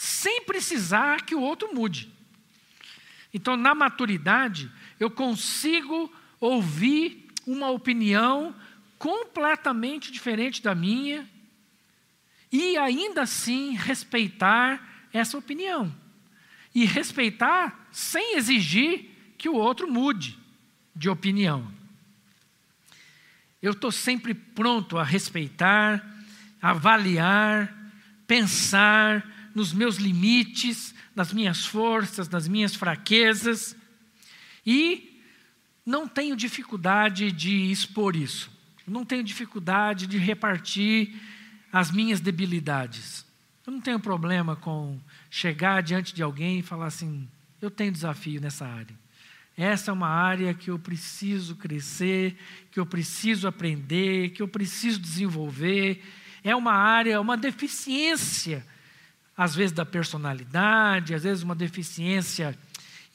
sem 0.04 0.42
precisar 0.42 1.22
que 1.22 1.34
o 1.34 1.40
outro 1.40 1.74
mude. 1.74 2.12
Então, 3.34 3.56
na 3.56 3.74
maturidade, 3.74 4.70
eu 5.00 5.10
consigo 5.10 6.14
ouvir 6.42 7.30
uma 7.48 7.70
opinião 7.70 8.54
completamente 9.00 10.12
diferente 10.12 10.62
da 10.62 10.76
minha 10.76 11.26
e 12.52 12.76
ainda 12.76 13.22
assim 13.22 13.78
respeitar 13.78 15.08
essa 15.14 15.38
opinião. 15.38 15.96
E 16.76 16.84
respeitar 16.84 17.88
sem 17.90 18.36
exigir 18.36 19.10
que 19.38 19.48
o 19.48 19.56
outro 19.56 19.90
mude 19.90 20.38
de 20.94 21.10
opinião. 21.10 21.72
Eu 23.62 23.72
estou 23.72 23.90
sempre 23.90 24.34
pronto 24.34 24.98
a 24.98 25.04
respeitar, 25.04 26.06
avaliar, 26.62 27.74
pensar 28.28 29.33
nos 29.54 29.74
meus 29.74 29.98
limites, 29.98 30.94
nas 31.16 31.32
minhas 31.32 31.66
forças, 31.66 32.30
nas 32.30 32.48
minhas 32.48 32.76
fraquezas, 32.76 33.76
e 34.66 35.22
não 35.86 36.08
tenho 36.08 36.36
dificuldade 36.36 37.32
de 37.32 37.72
expor 37.72 38.16
isso. 38.16 38.52
Não 38.88 39.06
tenho 39.06 39.24
dificuldade 39.24 40.08
de 40.08 40.18
repartir 40.18 41.14
as 41.72 41.92
minhas 41.92 42.20
debilidades. 42.20 43.26
Eu 43.66 43.72
não 43.72 43.82
tenho 43.82 44.00
problema 44.00 44.56
com 44.56 45.00
chegar 45.30 45.82
diante 45.82 46.14
de 46.14 46.22
alguém 46.22 46.60
e 46.60 46.64
falar 46.64 46.88
assim: 46.88 47.28
eu 47.62 47.72
tenho 47.72 47.92
desafio 47.92 48.42
nessa 48.42 48.68
área. 48.68 49.04
Essa 49.56 49.92
é 49.92 49.94
uma 49.94 50.08
área 50.08 50.54
que 50.54 50.72
eu 50.72 50.80
preciso 50.80 51.56
crescer, 51.56 52.36
que 52.72 52.80
eu 52.80 52.86
preciso 52.86 53.48
aprender, 53.48 54.30
que 54.30 54.42
eu 54.42 54.48
preciso 54.48 55.00
desenvolver. 55.00 56.04
É 56.44 56.56
uma 56.56 56.74
área, 56.74 57.22
uma 57.22 57.38
deficiência, 57.38 58.66
às 59.36 59.56
vezes 59.56 59.72
da 59.72 59.86
personalidade, 59.86 61.14
às 61.14 61.24
vezes 61.24 61.44
uma 61.44 61.56
deficiência 61.56 62.58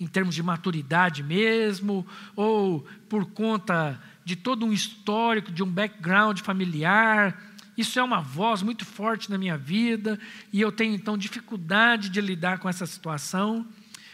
em 0.00 0.06
termos 0.06 0.34
de 0.34 0.42
maturidade 0.42 1.22
mesmo, 1.22 2.06
ou 2.36 2.86
por 3.08 3.26
conta 3.26 4.00
de 4.24 4.36
todo 4.36 4.64
um 4.64 4.72
histórico, 4.72 5.50
de 5.50 5.62
um 5.62 5.70
background 5.70 6.40
familiar. 6.40 7.42
Isso 7.76 7.98
é 7.98 8.02
uma 8.02 8.20
voz 8.20 8.62
muito 8.62 8.84
forte 8.84 9.30
na 9.30 9.38
minha 9.38 9.56
vida 9.56 10.18
e 10.52 10.60
eu 10.60 10.70
tenho 10.70 10.94
então 10.94 11.18
dificuldade 11.18 12.08
de 12.08 12.20
lidar 12.20 12.58
com 12.58 12.68
essa 12.68 12.86
situação. 12.86 13.66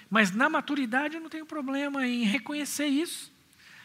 Mas 0.08 0.30
na 0.30 0.48
maturidade 0.48 1.16
eu 1.16 1.20
não 1.20 1.28
tenho 1.28 1.44
problema 1.44 2.06
em 2.06 2.24
reconhecer 2.24 2.86
isso, 2.86 3.32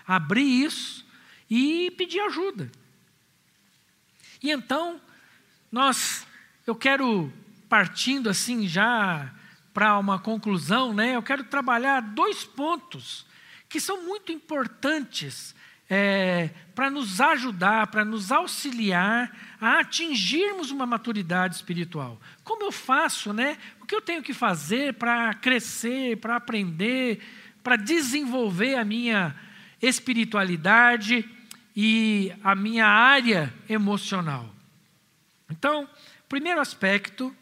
abrir 0.06 0.64
isso 0.64 1.06
e 1.50 1.92
pedir 1.98 2.20
ajuda. 2.22 2.72
E 4.42 4.52
então, 4.52 5.02
nós, 5.72 6.26
eu 6.66 6.76
quero, 6.76 7.32
partindo 7.70 8.30
assim 8.30 8.68
já 8.68 9.32
para 9.74 9.98
uma 9.98 10.20
conclusão, 10.20 10.94
né, 10.94 11.16
eu 11.16 11.24
quero 11.24 11.44
trabalhar 11.44 12.02
dois 12.02 12.44
pontos 12.44 13.26
que 13.70 13.80
são 13.80 14.04
muito 14.04 14.32
importantes 14.32 15.56
é, 15.90 16.50
para 16.76 16.90
nos 16.90 17.22
ajudar, 17.22 17.88
para 17.88 18.04
nos 18.04 18.32
auxiliar 18.32 19.32
a 19.60 19.80
atingirmos 19.80 20.72
uma 20.72 20.86
maturidade 20.86 21.56
espiritual. 21.56 22.20
Como 22.44 22.64
eu 22.64 22.72
faço, 22.72 23.34
né? 23.34 23.58
O 23.82 23.86
que 23.86 23.96
eu 23.96 24.02
tenho 24.02 24.22
que 24.22 24.34
fazer 24.34 24.94
para 24.96 25.34
crescer, 25.34 26.18
para 26.18 26.36
aprender, 26.36 27.22
para 27.64 27.76
desenvolver 27.76 28.76
a 28.76 28.86
minha 28.86 29.36
espiritualidade 29.82 31.28
e 31.76 32.34
a 32.44 32.54
minha 32.54 32.86
área 32.86 33.54
emocional. 33.68 34.54
Então, 35.50 35.90
primeiro 36.28 36.62
aspecto 36.62 37.36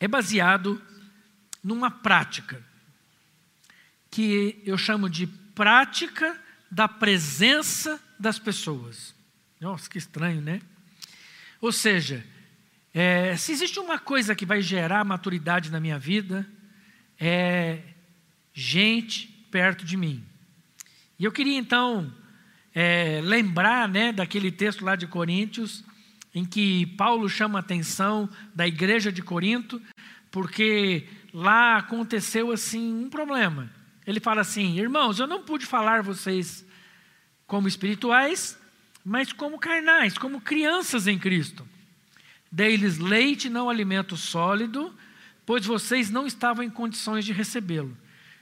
é 0.00 0.06
baseado 0.06 0.80
numa 1.62 1.90
prática 1.90 2.62
que 4.10 4.62
eu 4.64 4.78
chamo 4.78 5.08
de 5.08 5.26
prática 5.26 6.38
da 6.70 6.88
presença 6.88 8.00
das 8.18 8.38
pessoas. 8.38 9.14
Nossa, 9.60 9.88
que 9.88 9.98
estranho, 9.98 10.40
né? 10.40 10.60
Ou 11.60 11.72
seja, 11.72 12.24
é, 12.94 13.36
se 13.36 13.52
existe 13.52 13.78
uma 13.80 13.98
coisa 13.98 14.34
que 14.34 14.46
vai 14.46 14.62
gerar 14.62 15.04
maturidade 15.04 15.70
na 15.70 15.80
minha 15.80 15.98
vida, 15.98 16.46
é 17.18 17.82
gente 18.52 19.28
perto 19.50 19.84
de 19.84 19.96
mim. 19.96 20.24
E 21.18 21.24
eu 21.24 21.32
queria 21.32 21.58
então 21.58 22.12
é, 22.74 23.20
lembrar 23.22 23.88
né, 23.88 24.12
daquele 24.12 24.52
texto 24.52 24.84
lá 24.84 24.94
de 24.94 25.06
Coríntios, 25.06 25.84
em 26.34 26.44
que 26.44 26.86
Paulo 26.96 27.28
chama 27.28 27.58
a 27.58 27.60
atenção 27.60 28.28
da 28.54 28.66
igreja 28.66 29.10
de 29.10 29.22
Corinto, 29.22 29.80
porque 30.30 31.08
lá 31.32 31.76
aconteceu 31.76 32.52
assim 32.52 32.92
um 32.92 33.08
problema. 33.08 33.70
Ele 34.06 34.20
fala 34.20 34.40
assim: 34.40 34.78
irmãos, 34.78 35.18
eu 35.18 35.26
não 35.26 35.42
pude 35.42 35.66
falar 35.66 36.02
vocês 36.02 36.64
como 37.46 37.68
espirituais, 37.68 38.58
mas 39.04 39.32
como 39.32 39.58
carnais, 39.58 40.16
como 40.18 40.40
crianças 40.40 41.06
em 41.06 41.18
Cristo. 41.18 41.66
Dei-lhes 42.50 42.98
leite, 42.98 43.48
não 43.48 43.68
alimento 43.68 44.16
sólido, 44.16 44.94
pois 45.44 45.64
vocês 45.64 46.10
não 46.10 46.26
estavam 46.26 46.62
em 46.62 46.70
condições 46.70 47.24
de 47.24 47.32
recebê-lo. 47.32 47.96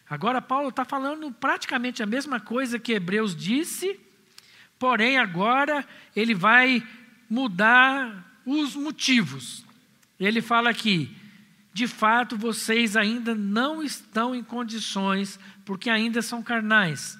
Agora, 0.09 0.41
Paulo 0.41 0.69
está 0.69 0.85
falando 0.85 1.31
praticamente 1.33 2.03
a 2.03 2.07
mesma 2.07 2.39
coisa 2.39 2.79
que 2.79 2.93
Hebreus 2.93 3.35
disse, 3.35 3.99
porém, 4.79 5.19
agora 5.19 5.85
ele 6.15 6.35
vai 6.35 6.87
mudar 7.29 8.41
os 8.45 8.75
motivos. 8.75 9.65
Ele 10.19 10.41
fala 10.41 10.71
aqui: 10.71 11.15
de 11.73 11.87
fato, 11.87 12.37
vocês 12.37 12.97
ainda 12.97 13.35
não 13.35 13.83
estão 13.83 14.35
em 14.35 14.43
condições, 14.43 15.39
porque 15.65 15.91
ainda 15.91 16.23
são 16.23 16.43
carnais. 16.43 17.19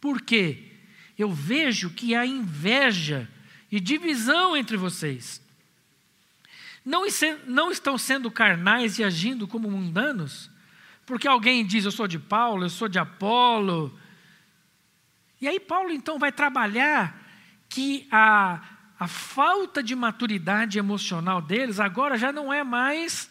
Por 0.00 0.20
quê? 0.20 0.72
Eu 1.18 1.32
vejo 1.32 1.90
que 1.90 2.14
há 2.14 2.24
inveja 2.24 3.28
e 3.72 3.80
divisão 3.80 4.56
entre 4.56 4.76
vocês. 4.76 5.42
Não, 6.84 7.02
não 7.46 7.72
estão 7.72 7.98
sendo 7.98 8.30
carnais 8.30 8.98
e 8.98 9.02
agindo 9.02 9.48
como 9.48 9.68
mundanos? 9.68 10.48
Porque 11.04 11.26
alguém 11.26 11.66
diz, 11.66 11.84
eu 11.84 11.90
sou 11.90 12.06
de 12.06 12.18
Paulo, 12.18 12.64
eu 12.64 12.70
sou 12.70 12.86
de 12.86 12.98
Apolo. 12.98 13.98
E 15.40 15.48
aí 15.48 15.58
Paulo 15.58 15.90
então 15.90 16.18
vai 16.18 16.30
trabalhar 16.30 17.20
que 17.68 18.06
a, 18.10 18.62
a 18.98 19.06
falta 19.06 19.82
de 19.82 19.94
maturidade 19.94 20.78
emocional 20.78 21.42
deles 21.42 21.78
agora 21.78 22.16
já 22.16 22.32
não 22.32 22.52
é 22.52 22.64
mais 22.64 23.30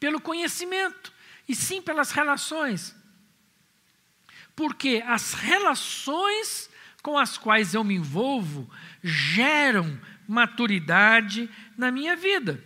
pelo 0.00 0.20
conhecimento, 0.20 1.12
e 1.48 1.54
sim 1.54 1.80
pelas 1.80 2.10
relações. 2.10 2.94
Porque 4.54 5.02
as 5.06 5.32
relações 5.32 6.68
com 7.02 7.16
as 7.16 7.38
quais 7.38 7.72
eu 7.72 7.84
me 7.84 7.94
envolvo 7.94 8.68
geram 9.02 9.98
maturidade 10.26 11.48
na 11.78 11.90
minha 11.90 12.16
vida. 12.16 12.62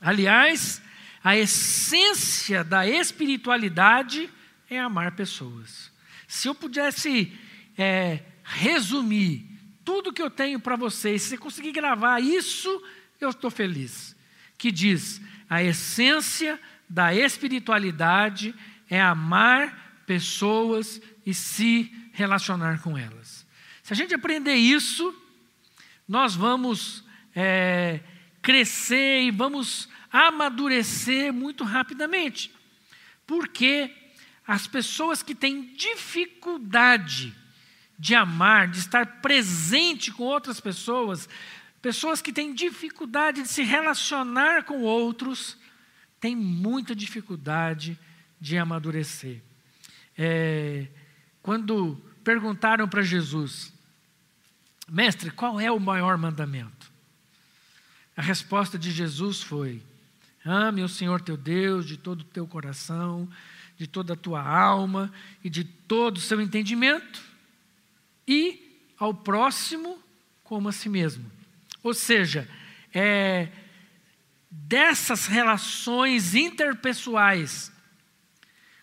Aliás, 0.00 0.80
a 1.22 1.36
essência 1.36 2.64
da 2.64 2.86
espiritualidade 2.86 4.30
é 4.70 4.78
amar 4.80 5.12
pessoas. 5.12 5.90
Se 6.26 6.48
eu 6.48 6.54
pudesse 6.54 7.38
é, 7.76 8.22
resumir 8.42 9.53
tudo 9.84 10.12
que 10.12 10.22
eu 10.22 10.30
tenho 10.30 10.58
para 10.58 10.76
vocês, 10.76 11.22
se 11.22 11.28
você 11.30 11.36
conseguir 11.36 11.72
gravar 11.72 12.20
isso, 12.20 12.82
eu 13.20 13.30
estou 13.30 13.50
feliz. 13.50 14.16
Que 14.56 14.72
diz: 14.72 15.20
a 15.48 15.62
essência 15.62 16.58
da 16.88 17.14
espiritualidade 17.14 18.54
é 18.88 19.00
amar 19.00 20.02
pessoas 20.06 21.00
e 21.24 21.34
se 21.34 21.92
relacionar 22.12 22.80
com 22.80 22.96
elas. 22.96 23.46
Se 23.82 23.92
a 23.92 23.96
gente 23.96 24.14
aprender 24.14 24.54
isso, 24.54 25.14
nós 26.08 26.34
vamos 26.34 27.04
é, 27.34 28.00
crescer 28.40 29.22
e 29.22 29.30
vamos 29.30 29.88
amadurecer 30.10 31.32
muito 31.32 31.64
rapidamente. 31.64 32.50
Porque 33.26 33.90
as 34.46 34.66
pessoas 34.66 35.22
que 35.22 35.34
têm 35.34 35.74
dificuldade 35.74 37.34
de 37.98 38.14
amar, 38.14 38.68
de 38.68 38.78
estar 38.78 39.20
presente 39.20 40.12
com 40.12 40.24
outras 40.24 40.60
pessoas, 40.60 41.28
pessoas 41.80 42.20
que 42.20 42.32
têm 42.32 42.54
dificuldade 42.54 43.42
de 43.42 43.48
se 43.48 43.62
relacionar 43.62 44.64
com 44.64 44.82
outros, 44.82 45.56
têm 46.20 46.34
muita 46.34 46.94
dificuldade 46.94 47.98
de 48.40 48.58
amadurecer. 48.58 49.42
É, 50.16 50.86
quando 51.42 51.96
perguntaram 52.22 52.88
para 52.88 53.02
Jesus, 53.02 53.72
mestre, 54.88 55.30
qual 55.30 55.60
é 55.60 55.70
o 55.70 55.78
maior 55.78 56.16
mandamento? 56.16 56.92
A 58.16 58.22
resposta 58.22 58.78
de 58.78 58.90
Jesus 58.90 59.42
foi: 59.42 59.82
Ame 60.44 60.82
o 60.82 60.88
Senhor 60.88 61.20
teu 61.20 61.36
Deus 61.36 61.86
de 61.86 61.96
todo 61.96 62.20
o 62.20 62.24
teu 62.24 62.46
coração, 62.46 63.28
de 63.76 63.86
toda 63.86 64.14
a 64.14 64.16
tua 64.16 64.40
alma 64.40 65.12
e 65.42 65.50
de 65.50 65.64
todo 65.64 66.18
o 66.18 66.20
seu 66.20 66.40
entendimento, 66.40 67.22
e 68.26 68.80
ao 68.98 69.12
próximo 69.12 69.98
como 70.42 70.68
a 70.68 70.72
si 70.72 70.88
mesmo. 70.88 71.30
Ou 71.82 71.92
seja, 71.92 72.48
é, 72.92 73.48
dessas 74.50 75.26
relações 75.26 76.34
interpessoais 76.34 77.72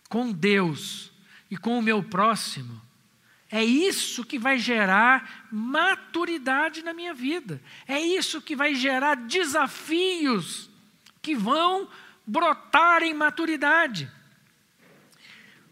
com 0.08 0.30
Deus 0.30 1.10
e 1.50 1.56
com 1.56 1.78
o 1.78 1.82
meu 1.82 2.02
próximo, 2.02 2.80
é 3.50 3.62
isso 3.62 4.24
que 4.24 4.38
vai 4.38 4.58
gerar 4.58 5.46
maturidade 5.52 6.82
na 6.82 6.94
minha 6.94 7.12
vida. 7.12 7.60
É 7.86 8.00
isso 8.00 8.40
que 8.40 8.56
vai 8.56 8.74
gerar 8.74 9.14
desafios 9.14 10.70
que 11.20 11.34
vão 11.34 11.88
brotar 12.26 13.02
em 13.02 13.12
maturidade. 13.12 14.10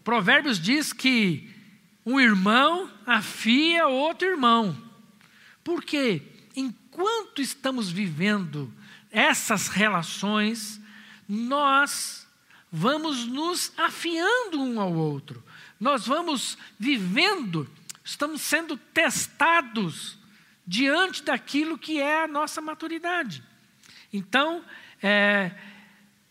Provérbios 0.05 0.61
diz 0.61 0.93
que 0.93 1.50
um 2.05 2.19
irmão 2.19 2.91
afia 3.07 3.87
outro 3.87 4.29
irmão. 4.29 4.77
Porque 5.63 6.23
enquanto 6.57 7.41
estamos 7.41 7.91
vivendo 7.91 8.73
essas 9.11 9.69
relações, 9.69 10.81
nós 11.29 12.27
vamos 12.71 13.27
nos 13.27 13.73
afiando 13.77 14.63
um 14.63 14.81
ao 14.81 14.93
outro. 14.93 15.43
Nós 15.79 16.07
vamos 16.07 16.57
vivendo, 16.79 17.69
estamos 18.05 18.43
sendo 18.43 18.77
testados 18.77 20.19
diante 20.67 21.23
daquilo 21.23 21.79
que 21.79 22.01
é 22.01 22.25
a 22.25 22.29
nossa 22.29 22.61
maturidade. 22.61 23.43
Então, 24.13 24.65
é, 25.03 25.53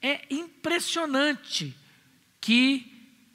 é 0.01 0.21
impressionante 0.29 1.75
que 2.39 2.89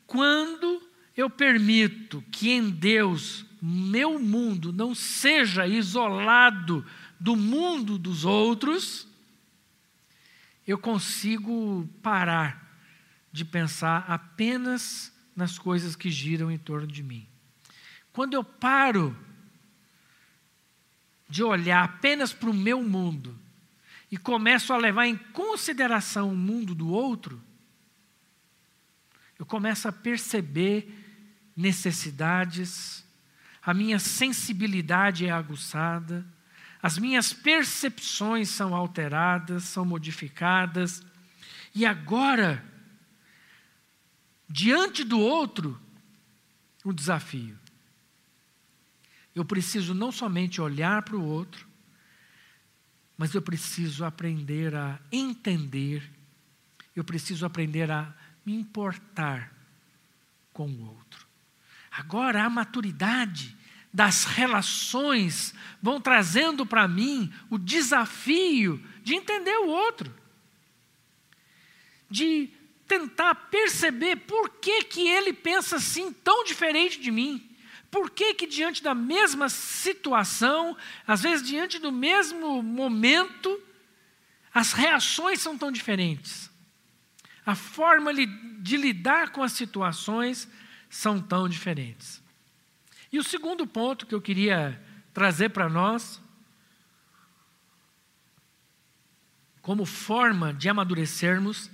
quando 0.06 0.82
eu 1.16 1.30
permito 1.30 2.22
que 2.30 2.50
em 2.50 2.70
Deus 2.70 3.46
meu 3.62 4.18
mundo 4.18 4.72
não 4.72 4.94
seja 4.94 5.66
isolado 5.66 6.84
do 7.18 7.34
mundo 7.34 7.96
dos 7.96 8.24
outros, 8.24 9.06
eu 10.66 10.76
consigo 10.76 11.88
parar 12.02 12.78
de 13.32 13.44
pensar 13.44 14.04
apenas 14.08 15.12
nas 15.34 15.58
coisas 15.58 15.96
que 15.96 16.10
giram 16.10 16.50
em 16.50 16.58
torno 16.58 16.86
de 16.86 17.02
mim. 17.02 17.26
Quando 18.12 18.34
eu 18.34 18.44
paro 18.44 19.16
de 21.28 21.42
olhar 21.42 21.84
apenas 21.84 22.32
para 22.32 22.50
o 22.50 22.54
meu 22.54 22.82
mundo 22.82 23.36
e 24.10 24.16
começo 24.16 24.72
a 24.72 24.76
levar 24.76 25.06
em 25.06 25.16
consideração 25.16 26.30
o 26.30 26.36
mundo 26.36 26.74
do 26.74 26.88
outro, 26.88 27.42
eu 29.38 29.44
começo 29.44 29.88
a 29.88 29.92
perceber 29.92 31.03
necessidades, 31.56 33.04
a 33.62 33.72
minha 33.72 33.98
sensibilidade 33.98 35.26
é 35.26 35.30
aguçada, 35.30 36.24
as 36.82 36.98
minhas 36.98 37.32
percepções 37.32 38.50
são 38.50 38.74
alteradas, 38.74 39.64
são 39.64 39.84
modificadas, 39.84 41.02
e 41.74 41.86
agora, 41.86 42.64
diante 44.48 45.02
do 45.02 45.18
outro, 45.18 45.80
o 46.84 46.90
um 46.90 46.92
desafio. 46.92 47.58
Eu 49.34 49.44
preciso 49.44 49.94
não 49.94 50.12
somente 50.12 50.60
olhar 50.60 51.02
para 51.02 51.16
o 51.16 51.24
outro, 51.24 51.66
mas 53.16 53.34
eu 53.34 53.42
preciso 53.42 54.04
aprender 54.04 54.74
a 54.74 55.00
entender, 55.10 56.08
eu 56.94 57.02
preciso 57.02 57.46
aprender 57.46 57.90
a 57.90 58.14
me 58.44 58.54
importar 58.54 59.52
com 60.52 60.68
o 60.68 60.86
outro. 60.86 61.23
Agora, 61.96 62.42
a 62.42 62.50
maturidade 62.50 63.56
das 63.92 64.24
relações 64.24 65.54
vão 65.80 66.00
trazendo 66.00 66.66
para 66.66 66.88
mim 66.88 67.32
o 67.48 67.56
desafio 67.56 68.84
de 69.04 69.14
entender 69.14 69.56
o 69.58 69.68
outro, 69.68 70.12
de 72.10 72.50
tentar 72.88 73.34
perceber 73.36 74.16
por 74.16 74.50
que, 74.50 74.82
que 74.82 75.06
ele 75.06 75.32
pensa 75.32 75.76
assim 75.76 76.12
tão 76.12 76.42
diferente 76.42 77.00
de 77.00 77.12
mim. 77.12 77.48
Por 77.92 78.10
que, 78.10 78.34
que 78.34 78.46
diante 78.48 78.82
da 78.82 78.92
mesma 78.92 79.48
situação, 79.48 80.76
às 81.06 81.22
vezes 81.22 81.46
diante 81.46 81.78
do 81.78 81.92
mesmo 81.92 82.60
momento, 82.60 83.62
as 84.52 84.72
reações 84.72 85.40
são 85.40 85.56
tão 85.56 85.70
diferentes? 85.70 86.50
A 87.46 87.54
forma 87.54 88.12
de 88.12 88.76
lidar 88.76 89.30
com 89.30 89.44
as 89.44 89.52
situações 89.52 90.48
são 90.94 91.20
tão 91.20 91.48
diferentes. 91.48 92.22
E 93.12 93.18
o 93.18 93.24
segundo 93.24 93.66
ponto 93.66 94.06
que 94.06 94.14
eu 94.14 94.22
queria 94.22 94.80
trazer 95.12 95.48
para 95.48 95.68
nós, 95.68 96.22
como 99.60 99.84
forma 99.84 100.54
de 100.54 100.68
amadurecermos, 100.68 101.68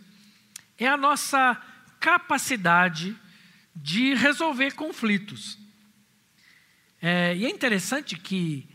é 0.78 0.88
a 0.88 0.96
nossa 0.96 1.54
capacidade 2.00 3.14
de 3.76 4.14
resolver 4.14 4.72
conflitos. 4.72 5.58
É, 7.02 7.36
e 7.36 7.44
é 7.44 7.50
interessante 7.50 8.16
que 8.16 8.66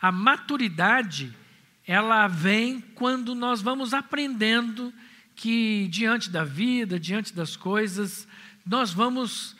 a 0.00 0.12
maturidade 0.12 1.36
ela 1.84 2.28
vem 2.28 2.80
quando 2.80 3.34
nós 3.34 3.60
vamos 3.60 3.92
aprendendo 3.92 4.94
que 5.34 5.88
diante 5.88 6.30
da 6.30 6.44
vida, 6.44 7.00
diante 7.00 7.34
das 7.34 7.56
coisas, 7.56 8.28
nós 8.64 8.92
vamos 8.92 9.57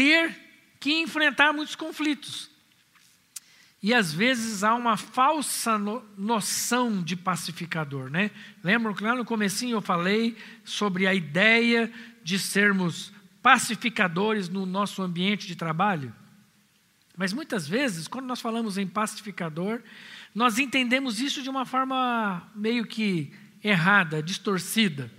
ter 0.00 0.34
que 0.80 0.94
enfrentar 0.94 1.52
muitos 1.52 1.76
conflitos. 1.76 2.48
E 3.82 3.92
às 3.92 4.14
vezes 4.14 4.64
há 4.64 4.74
uma 4.74 4.96
falsa 4.96 5.76
no, 5.76 6.02
noção 6.16 7.02
de 7.02 7.14
pacificador, 7.14 8.08
né? 8.08 8.30
Lembram 8.64 8.94
que 8.94 9.02
lá 9.02 9.14
no 9.14 9.26
comecinho 9.26 9.76
eu 9.76 9.82
falei 9.82 10.38
sobre 10.64 11.06
a 11.06 11.12
ideia 11.12 11.92
de 12.24 12.38
sermos 12.38 13.12
pacificadores 13.42 14.48
no 14.48 14.64
nosso 14.64 15.02
ambiente 15.02 15.46
de 15.46 15.54
trabalho? 15.54 16.14
Mas 17.14 17.34
muitas 17.34 17.68
vezes, 17.68 18.08
quando 18.08 18.24
nós 18.24 18.40
falamos 18.40 18.78
em 18.78 18.86
pacificador, 18.86 19.82
nós 20.34 20.58
entendemos 20.58 21.20
isso 21.20 21.42
de 21.42 21.50
uma 21.50 21.66
forma 21.66 22.50
meio 22.54 22.86
que 22.86 23.30
errada, 23.62 24.22
distorcida. 24.22 25.12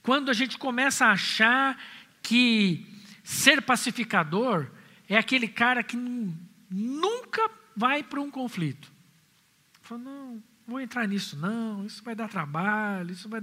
Quando 0.00 0.30
a 0.30 0.34
gente 0.34 0.56
começa 0.58 1.06
a 1.06 1.12
achar 1.12 1.76
que 2.22 2.95
ser 3.26 3.60
pacificador 3.60 4.70
é 5.08 5.16
aquele 5.16 5.48
cara 5.48 5.82
que 5.82 5.96
nunca 6.70 7.50
vai 7.76 8.00
para 8.00 8.20
um 8.20 8.30
conflito. 8.30 8.88
Fala, 9.82 10.00
não, 10.00 10.42
vou 10.64 10.80
entrar 10.80 11.08
nisso, 11.08 11.36
não, 11.36 11.84
isso 11.84 12.04
vai 12.04 12.14
dar 12.14 12.28
trabalho, 12.28 13.10
isso 13.10 13.28
vai, 13.28 13.42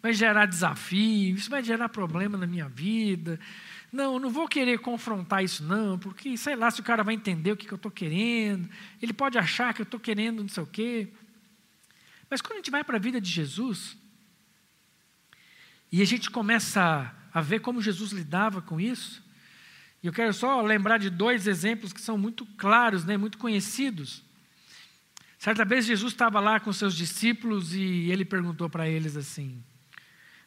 vai 0.00 0.12
gerar 0.12 0.46
desafio, 0.46 1.34
isso 1.34 1.50
vai 1.50 1.64
gerar 1.64 1.88
problema 1.88 2.38
na 2.38 2.46
minha 2.46 2.68
vida. 2.68 3.40
Não, 3.92 4.20
não 4.20 4.30
vou 4.30 4.46
querer 4.46 4.78
confrontar 4.78 5.42
isso, 5.42 5.64
não, 5.64 5.98
porque 5.98 6.36
sei 6.36 6.54
lá 6.54 6.70
se 6.70 6.80
o 6.80 6.84
cara 6.84 7.02
vai 7.02 7.14
entender 7.14 7.50
o 7.50 7.56
que, 7.56 7.66
que 7.66 7.74
eu 7.74 7.76
estou 7.76 7.90
querendo, 7.90 8.70
ele 9.02 9.12
pode 9.12 9.36
achar 9.36 9.74
que 9.74 9.80
eu 9.80 9.84
estou 9.84 9.98
querendo 9.98 10.42
não 10.42 10.48
sei 10.48 10.62
o 10.62 10.66
quê. 10.66 11.08
Mas 12.30 12.40
quando 12.40 12.52
a 12.52 12.56
gente 12.58 12.70
vai 12.70 12.84
para 12.84 12.98
a 12.98 13.00
vida 13.00 13.20
de 13.20 13.28
Jesus, 13.28 13.96
e 15.90 16.00
a 16.00 16.04
gente 16.04 16.30
começa 16.30 17.12
a 17.32 17.40
ver 17.40 17.58
como 17.58 17.82
Jesus 17.82 18.12
lidava 18.12 18.62
com 18.62 18.80
isso, 18.80 19.23
e 20.04 20.06
eu 20.06 20.12
quero 20.12 20.34
só 20.34 20.60
lembrar 20.60 20.98
de 20.98 21.08
dois 21.08 21.46
exemplos 21.46 21.90
que 21.90 22.00
são 22.00 22.18
muito 22.18 22.44
claros, 22.58 23.06
né, 23.06 23.16
muito 23.16 23.38
conhecidos. 23.38 24.22
Certa 25.38 25.64
vez 25.64 25.86
Jesus 25.86 26.12
estava 26.12 26.40
lá 26.40 26.60
com 26.60 26.70
seus 26.74 26.94
discípulos 26.94 27.74
e 27.74 28.10
ele 28.10 28.22
perguntou 28.22 28.68
para 28.68 28.86
eles 28.86 29.16
assim: 29.16 29.64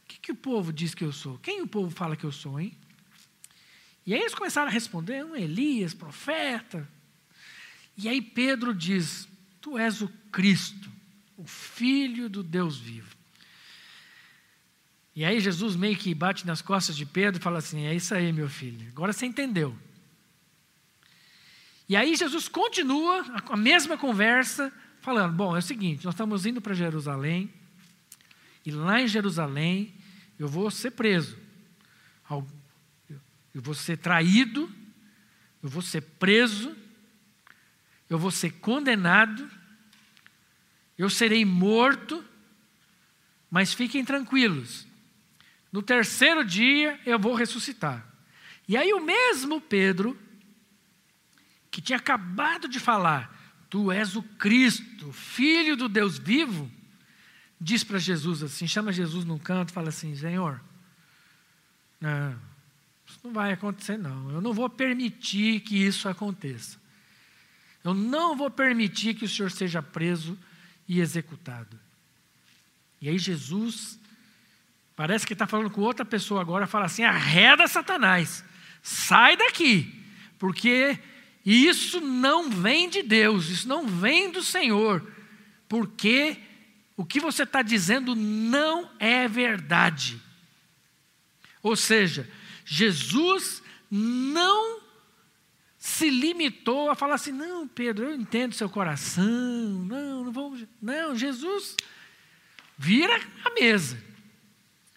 O 0.03 0.07
que, 0.07 0.19
que 0.19 0.31
o 0.31 0.35
povo 0.35 0.71
diz 0.71 0.93
que 0.93 1.03
eu 1.03 1.11
sou? 1.11 1.39
Quem 1.39 1.63
o 1.63 1.67
povo 1.67 1.89
fala 1.89 2.15
que 2.15 2.23
eu 2.23 2.31
sou, 2.31 2.59
hein? 2.59 2.77
E 4.05 4.13
aí 4.13 4.19
eles 4.19 4.35
começaram 4.35 4.67
a 4.67 4.71
responder: 4.71 5.25
um 5.25 5.35
Elias, 5.35 5.91
profeta. 5.91 6.87
E 7.97 8.07
aí 8.07 8.21
Pedro 8.21 8.75
diz: 8.75 9.27
Tu 9.59 9.75
és 9.75 10.03
o 10.03 10.07
Cristo, 10.31 10.91
o 11.35 11.47
Filho 11.47 12.29
do 12.29 12.43
Deus 12.43 12.77
vivo. 12.77 13.16
E 15.17 15.25
aí 15.25 15.41
Jesus 15.41 15.75
meio 15.75 15.97
que 15.97 16.13
bate 16.13 16.45
nas 16.47 16.61
costas 16.61 16.95
de 16.95 17.05
Pedro 17.05 17.41
e 17.41 17.43
fala 17.43 17.57
assim: 17.57 17.85
É 17.85 17.93
isso 17.93 18.13
aí, 18.15 18.31
meu 18.31 18.47
filho, 18.47 18.87
agora 18.89 19.11
você 19.11 19.25
entendeu. 19.25 19.75
E 21.89 21.95
aí 21.95 22.15
Jesus 22.15 22.47
continua 22.47 23.25
a 23.49 23.57
mesma 23.57 23.97
conversa, 23.97 24.71
falando: 25.01 25.33
Bom, 25.33 25.55
é 25.55 25.59
o 25.59 25.61
seguinte, 25.61 26.05
nós 26.05 26.13
estamos 26.13 26.45
indo 26.45 26.61
para 26.61 26.73
Jerusalém, 26.73 27.51
e 28.65 28.71
lá 28.71 29.01
em 29.01 29.07
Jerusalém 29.07 29.93
eu 30.39 30.47
vou 30.47 30.71
ser 30.71 30.91
preso 30.91 31.47
eu 33.57 33.61
vou 33.63 33.73
ser 33.73 33.97
traído, 33.97 34.71
eu 35.63 35.69
vou 35.69 35.81
ser 35.81 36.01
preso, 36.01 36.77
eu 38.07 38.19
vou 38.19 38.29
ser 38.29 38.51
condenado, 38.51 39.49
eu 40.95 41.09
serei 41.09 41.43
morto, 41.43 42.23
mas 43.49 43.73
fiquem 43.73 44.05
tranquilos, 44.05 44.86
no 45.71 45.81
terceiro 45.81 46.43
dia 46.43 46.99
eu 47.05 47.19
vou 47.19 47.33
ressuscitar. 47.33 48.05
E 48.67 48.75
aí 48.75 48.93
o 48.93 48.99
mesmo 48.99 49.61
Pedro, 49.61 50.17
que 51.71 51.81
tinha 51.81 51.97
acabado 51.97 52.67
de 52.67 52.79
falar, 52.79 53.35
Tu 53.69 53.91
és 53.91 54.15
o 54.15 54.23
Cristo, 54.23 55.11
Filho 55.11 55.75
do 55.75 55.89
Deus 55.89 56.17
vivo, 56.17 56.71
diz 57.59 57.83
para 57.83 57.99
Jesus 57.99 58.43
assim, 58.43 58.67
chama 58.67 58.93
Jesus 58.93 59.25
num 59.25 59.37
canto 59.37 59.73
fala 59.73 59.89
assim, 59.89 60.15
Senhor, 60.15 60.61
não, 61.99 62.39
isso 63.05 63.19
não 63.23 63.33
vai 63.33 63.51
acontecer, 63.51 63.97
não. 63.97 64.31
Eu 64.31 64.41
não 64.41 64.53
vou 64.53 64.69
permitir 64.69 65.61
que 65.61 65.75
isso 65.75 66.07
aconteça. 66.07 66.77
Eu 67.83 67.93
não 67.93 68.35
vou 68.35 68.51
permitir 68.51 69.13
que 69.13 69.25
o 69.25 69.29
Senhor 69.29 69.49
seja 69.49 69.81
preso 69.81 70.37
e 70.87 70.99
executado. 70.99 71.79
E 73.01 73.09
aí 73.09 73.17
Jesus, 73.17 73.99
parece 74.97 75.27
que 75.27 75.33
está 75.33 75.45
falando 75.45 75.69
com 75.69 75.81
outra 75.81 76.03
pessoa 76.03 76.41
agora, 76.41 76.65
fala 76.65 76.85
assim: 76.85 77.03
arreda 77.03 77.67
Satanás, 77.67 78.43
sai 78.81 79.37
daqui, 79.37 80.03
porque 80.39 80.99
isso 81.45 82.01
não 82.01 82.49
vem 82.49 82.89
de 82.89 83.03
Deus, 83.03 83.47
isso 83.47 83.67
não 83.67 83.87
vem 83.87 84.31
do 84.31 84.41
Senhor, 84.41 85.07
porque 85.69 86.37
o 86.97 87.05
que 87.05 87.19
você 87.19 87.43
está 87.43 87.61
dizendo 87.61 88.15
não 88.15 88.89
é 88.99 89.27
verdade. 89.27 90.19
Ou 91.61 91.75
seja, 91.75 92.27
Jesus 92.65 93.61
não 93.91 94.81
se 95.77 96.09
limitou 96.09 96.89
a 96.89 96.95
falar 96.95 97.15
assim: 97.15 97.31
não, 97.31 97.67
Pedro, 97.67 98.05
eu 98.05 98.15
entendo 98.15 98.55
seu 98.55 98.67
coração, 98.69 99.23
não, 99.23 100.23
não 100.23 100.31
vamos. 100.31 100.65
Não, 100.81 101.15
Jesus 101.15 101.75
vira 102.79 103.21
a 103.45 103.51
mesa. 103.51 104.06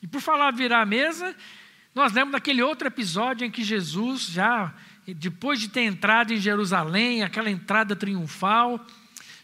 E 0.03 0.07
por 0.07 0.21
falar 0.21 0.51
virar 0.53 0.83
a 0.83 0.87
mesa, 0.87 1.37
nós 1.95 2.13
lemos 2.13 2.33
daquele 2.33 2.63
outro 2.63 2.89
episódio 2.89 3.47
em 3.47 3.51
que 3.51 3.63
Jesus, 3.63 4.23
já 4.23 4.73
depois 5.07 5.59
de 5.59 5.69
ter 5.69 5.83
entrado 5.83 6.33
em 6.33 6.37
Jerusalém, 6.37 7.23
aquela 7.23 7.51
entrada 7.51 7.97
triunfal, 7.97 8.85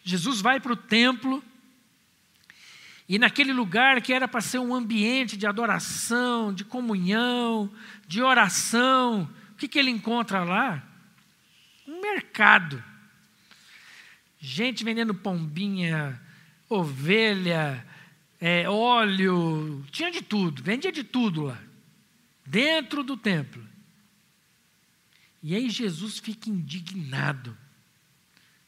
Jesus 0.05 0.41
vai 0.41 0.61
para 0.61 0.73
o 0.73 0.77
templo 0.77 1.43
E 3.09 3.19
naquele 3.19 3.53
lugar 3.53 4.01
que 4.03 4.13
era 4.13 4.27
para 4.27 4.41
ser 4.41 4.59
um 4.59 4.75
ambiente 4.75 5.37
de 5.37 5.47
adoração, 5.47 6.53
de 6.53 6.65
comunhão, 6.65 7.73
de 8.07 8.21
oração, 8.21 9.31
o 9.53 9.55
que, 9.57 9.69
que 9.69 9.79
ele 9.79 9.91
encontra 9.91 10.43
lá? 10.43 10.83
Um 11.87 12.01
mercado. 12.01 12.83
Gente 14.41 14.85
vendendo 14.85 15.15
pombinha, 15.15 16.21
ovelha, 16.69 17.85
é, 18.41 18.69
óleo, 18.69 19.85
tinha 19.91 20.11
de 20.11 20.23
tudo, 20.23 20.63
vendia 20.63 20.93
de 20.93 21.03
tudo 21.03 21.45
lá, 21.45 21.61
dentro 22.45 23.03
do 23.03 23.17
templo. 23.17 23.67
E 25.43 25.55
aí 25.55 25.71
Jesus 25.71 26.19
fica 26.19 26.51
indignado 26.51 27.57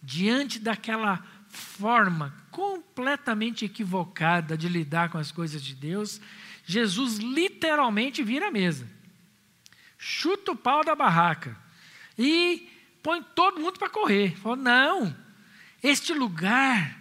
diante 0.02 0.58
daquela 0.58 1.24
forma 1.48 2.34
completamente 2.50 3.64
equivocada 3.64 4.56
de 4.56 4.68
lidar 4.68 5.10
com 5.10 5.18
as 5.18 5.32
coisas 5.32 5.62
de 5.62 5.74
Deus, 5.74 6.20
Jesus 6.64 7.18
literalmente 7.18 8.22
vira 8.22 8.48
a 8.48 8.50
mesa, 8.50 8.88
chuta 9.96 10.52
o 10.52 10.56
pau 10.56 10.84
da 10.84 10.94
barraca 10.94 11.56
e 12.16 12.70
põe 13.02 13.22
todo 13.34 13.60
mundo 13.60 13.78
para 13.78 13.88
correr. 13.88 14.36
Fala: 14.36 14.56
não, 14.56 15.16
este 15.82 16.12
lugar 16.12 16.98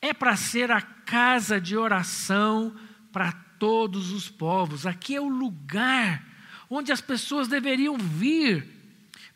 é 0.00 0.12
para 0.12 0.36
ser 0.36 0.70
a 0.70 0.80
casa 1.12 1.60
de 1.60 1.76
oração 1.76 2.74
para 3.12 3.32
todos 3.58 4.12
os 4.12 4.30
povos. 4.30 4.86
Aqui 4.86 5.14
é 5.14 5.20
o 5.20 5.28
lugar 5.28 6.26
onde 6.70 6.90
as 6.90 7.02
pessoas 7.02 7.48
deveriam 7.48 7.98
vir 7.98 8.66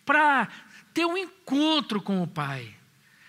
para 0.03 0.49
ter 0.95 1.05
um 1.05 1.19
encontro 1.19 2.01
com 2.01 2.23
o 2.23 2.27
Pai. 2.27 2.75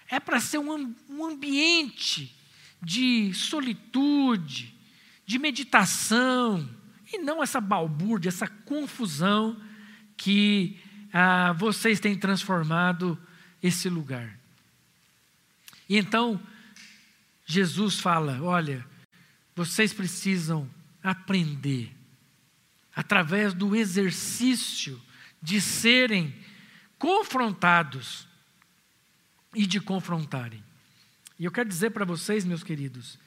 É 0.07 0.17
para 0.17 0.39
ser 0.39 0.59
um, 0.59 0.95
um 1.09 1.25
ambiente 1.25 2.33
de 2.81 3.33
solitude, 3.33 4.73
de 5.25 5.37
meditação, 5.37 6.69
e 7.11 7.17
não 7.17 7.43
essa 7.43 7.59
balbúrdia, 7.59 8.29
essa 8.29 8.47
confusão 8.47 9.61
que 10.15 10.79
ah, 11.11 11.51
vocês 11.51 11.99
têm 11.99 12.17
transformado 12.17 13.19
esse 13.61 13.89
lugar. 13.89 14.39
E 15.89 15.97
então, 15.97 16.39
Jesus 17.47 17.99
fala: 17.99 18.39
olha, 18.43 18.85
vocês 19.55 19.93
precisam 19.93 20.69
aprender, 21.01 21.95
através 22.93 23.53
do 23.53 23.73
exercício 23.73 25.01
de 25.41 25.61
serem 25.61 26.35
confrontados 26.99 28.27
e 29.55 29.65
de 29.65 29.79
confrontarem. 29.79 30.61
E 31.39 31.45
eu 31.45 31.51
quero 31.51 31.69
dizer 31.69 31.91
para 31.91 32.03
vocês, 32.03 32.43
meus 32.43 32.63
queridos, 32.63 33.17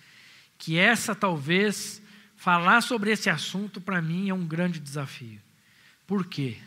que 0.59 0.77
essa 0.77 1.15
talvez, 1.15 2.03
falar 2.37 2.83
sobre 2.83 3.11
esse 3.11 3.31
assunto 3.31 3.81
para 3.81 4.03
mim 4.03 4.29
é 4.29 4.35
um 4.35 4.47
grande 4.47 4.79
desafio. 4.79 5.41
Por 6.07 6.27
quê? 6.27 6.59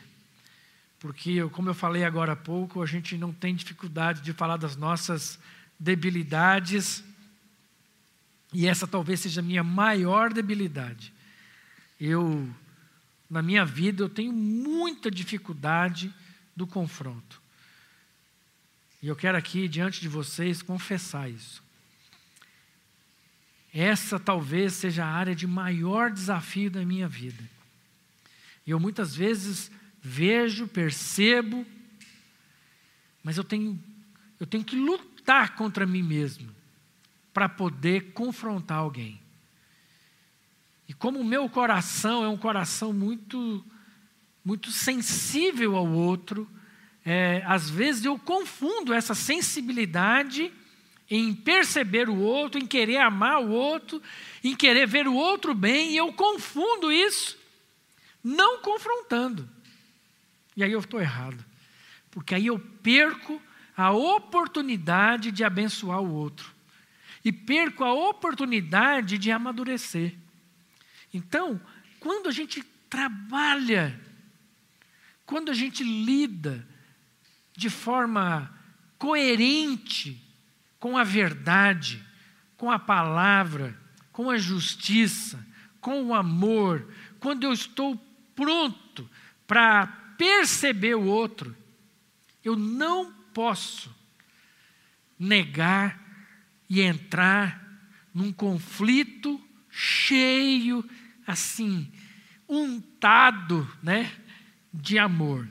Porque, 0.99 1.43
como 1.49 1.69
eu 1.69 1.73
falei 1.73 2.03
agora 2.03 2.31
há 2.31 2.35
pouco, 2.35 2.81
a 2.81 2.85
gente 2.85 3.17
não 3.17 3.31
tem 3.31 3.53
dificuldade 3.53 4.21
de 4.21 4.33
falar 4.33 4.57
das 4.57 4.75
nossas 4.75 5.37
debilidades, 5.77 7.03
e 8.53 8.67
essa 8.67 8.85
talvez 8.85 9.19
seja 9.21 9.41
a 9.41 9.43
minha 9.43 9.63
maior 9.63 10.31
debilidade. 10.31 11.11
Eu, 11.99 12.47
na 13.29 13.41
minha 13.41 13.65
vida, 13.65 14.03
eu 14.03 14.09
tenho 14.09 14.31
muita 14.31 15.09
dificuldade 15.09 16.13
do 16.55 16.67
confronto. 16.67 17.41
E 19.01 19.07
eu 19.07 19.15
quero 19.15 19.37
aqui, 19.37 19.67
diante 19.67 19.99
de 19.99 20.07
vocês, 20.07 20.61
confessar 20.61 21.29
isso. 21.29 21.63
Essa 23.73 24.19
talvez 24.19 24.73
seja 24.73 25.03
a 25.03 25.09
área 25.09 25.35
de 25.35 25.47
maior 25.47 26.11
desafio 26.11 26.69
da 26.69 26.85
minha 26.85 27.07
vida. 27.07 27.43
Eu 28.67 28.79
muitas 28.79 29.15
vezes 29.15 29.71
vejo, 29.99 30.67
percebo, 30.67 31.65
mas 33.23 33.35
eu 33.35 33.43
tenho, 33.43 33.81
eu 34.39 34.45
tenho 34.45 34.63
que 34.63 34.75
lutar 34.75 35.55
contra 35.55 35.87
mim 35.87 36.03
mesmo 36.03 36.62
para 37.33 37.49
poder 37.49 38.13
confrontar 38.13 38.77
alguém. 38.77 39.19
E 40.87 40.93
como 40.93 41.19
o 41.19 41.25
meu 41.25 41.49
coração 41.49 42.23
é 42.23 42.27
um 42.27 42.37
coração 42.37 42.93
muito, 42.93 43.65
muito 44.43 44.71
sensível 44.71 45.75
ao 45.75 45.87
outro, 45.87 46.47
é, 47.05 47.43
às 47.45 47.69
vezes 47.69 48.05
eu 48.05 48.17
confundo 48.17 48.93
essa 48.93 49.15
sensibilidade 49.15 50.51
em 51.09 51.33
perceber 51.33 52.09
o 52.09 52.17
outro, 52.17 52.59
em 52.59 52.65
querer 52.65 52.97
amar 52.97 53.41
o 53.41 53.49
outro, 53.49 54.01
em 54.43 54.55
querer 54.55 54.87
ver 54.87 55.07
o 55.07 55.13
outro 55.13 55.53
bem, 55.53 55.91
e 55.91 55.97
eu 55.97 56.13
confundo 56.13 56.91
isso, 56.91 57.37
não 58.23 58.61
confrontando. 58.61 59.49
E 60.55 60.63
aí 60.63 60.71
eu 60.71 60.79
estou 60.79 61.01
errado, 61.01 61.43
porque 62.09 62.35
aí 62.35 62.47
eu 62.47 62.59
perco 62.59 63.41
a 63.75 63.91
oportunidade 63.91 65.31
de 65.31 65.43
abençoar 65.43 66.01
o 66.01 66.13
outro, 66.13 66.52
e 67.23 67.31
perco 67.31 67.83
a 67.83 67.93
oportunidade 67.93 69.17
de 69.17 69.31
amadurecer. 69.31 70.13
Então, 71.13 71.59
quando 71.99 72.27
a 72.27 72.31
gente 72.31 72.63
trabalha, 72.89 73.99
quando 75.25 75.49
a 75.49 75.53
gente 75.53 75.83
lida, 75.83 76.67
de 77.55 77.69
forma 77.69 78.51
coerente 78.97 80.21
com 80.79 80.97
a 80.97 81.03
verdade, 81.03 82.03
com 82.57 82.69
a 82.69 82.79
palavra, 82.79 83.79
com 84.11 84.29
a 84.29 84.37
justiça, 84.37 85.45
com 85.79 86.03
o 86.03 86.13
amor, 86.13 86.87
quando 87.19 87.43
eu 87.43 87.53
estou 87.53 87.95
pronto 88.35 89.09
para 89.47 89.87
perceber 90.17 90.95
o 90.95 91.05
outro, 91.05 91.55
eu 92.43 92.55
não 92.57 93.13
posso 93.33 93.93
negar 95.17 96.02
e 96.69 96.81
entrar 96.81 97.61
num 98.13 98.31
conflito 98.31 99.41
cheio, 99.69 100.87
assim, 101.25 101.91
untado, 102.47 103.67
né, 103.81 104.11
de 104.73 104.99
amor. 104.99 105.47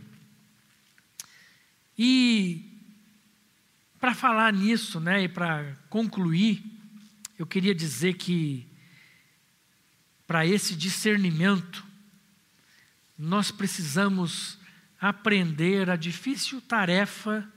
E 1.99 2.69
para 4.01 4.15
falar 4.15 4.53
nisso, 4.53 5.01
né, 5.01 5.25
e 5.25 5.29
para 5.29 5.77
concluir, 5.89 6.63
eu 7.39 7.47
queria 7.47 7.75
dizer 7.75 8.15
que 8.15 8.67
para 10.27 10.47
esse 10.47 10.75
discernimento 10.75 11.85
nós 13.19 13.51
precisamos 13.51 14.59
aprender 15.01 15.91
a 15.91 15.97
difícil 15.97 16.61
tarefa 16.61 17.49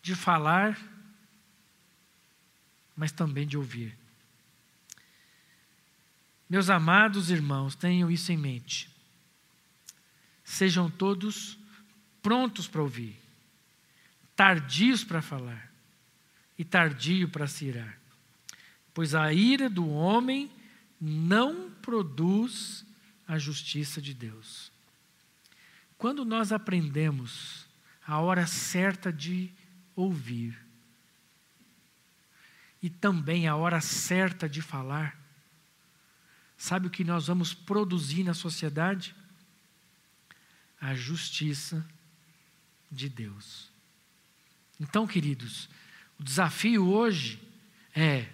de 0.00 0.14
falar, 0.14 0.78
mas 2.96 3.12
também 3.12 3.46
de 3.46 3.56
ouvir. 3.56 3.96
Meus 6.48 6.70
amados 6.70 7.30
irmãos, 7.30 7.74
tenham 7.74 8.10
isso 8.10 8.32
em 8.32 8.36
mente. 8.36 8.88
Sejam 10.44 10.88
todos 10.88 11.58
prontos 12.22 12.66
para 12.68 12.82
ouvir 12.82 13.26
tardios 14.36 15.02
para 15.02 15.22
falar 15.22 15.72
e 16.58 16.64
tardio 16.64 17.28
para 17.28 17.46
se 17.46 17.64
irar. 17.64 17.98
Pois 18.92 19.14
a 19.14 19.32
ira 19.32 19.68
do 19.68 19.88
homem 19.88 20.50
não 21.00 21.70
produz 21.82 22.84
a 23.26 23.38
justiça 23.38 24.00
de 24.00 24.14
Deus. 24.14 24.70
Quando 25.98 26.24
nós 26.24 26.52
aprendemos 26.52 27.66
a 28.06 28.20
hora 28.20 28.46
certa 28.46 29.12
de 29.12 29.50
ouvir 29.94 30.65
e 32.82 32.90
também 32.90 33.48
a 33.48 33.56
hora 33.56 33.80
certa 33.80 34.48
de 34.48 34.62
falar, 34.62 35.18
sabe 36.56 36.86
o 36.86 36.90
que 36.90 37.04
nós 37.04 37.26
vamos 37.26 37.54
produzir 37.54 38.22
na 38.22 38.34
sociedade? 38.34 39.14
A 40.80 40.94
justiça 40.94 41.86
de 42.90 43.08
Deus. 43.08 43.70
Então, 44.78 45.06
queridos, 45.06 45.68
o 46.18 46.22
desafio 46.22 46.86
hoje 46.86 47.40
é 47.94 48.28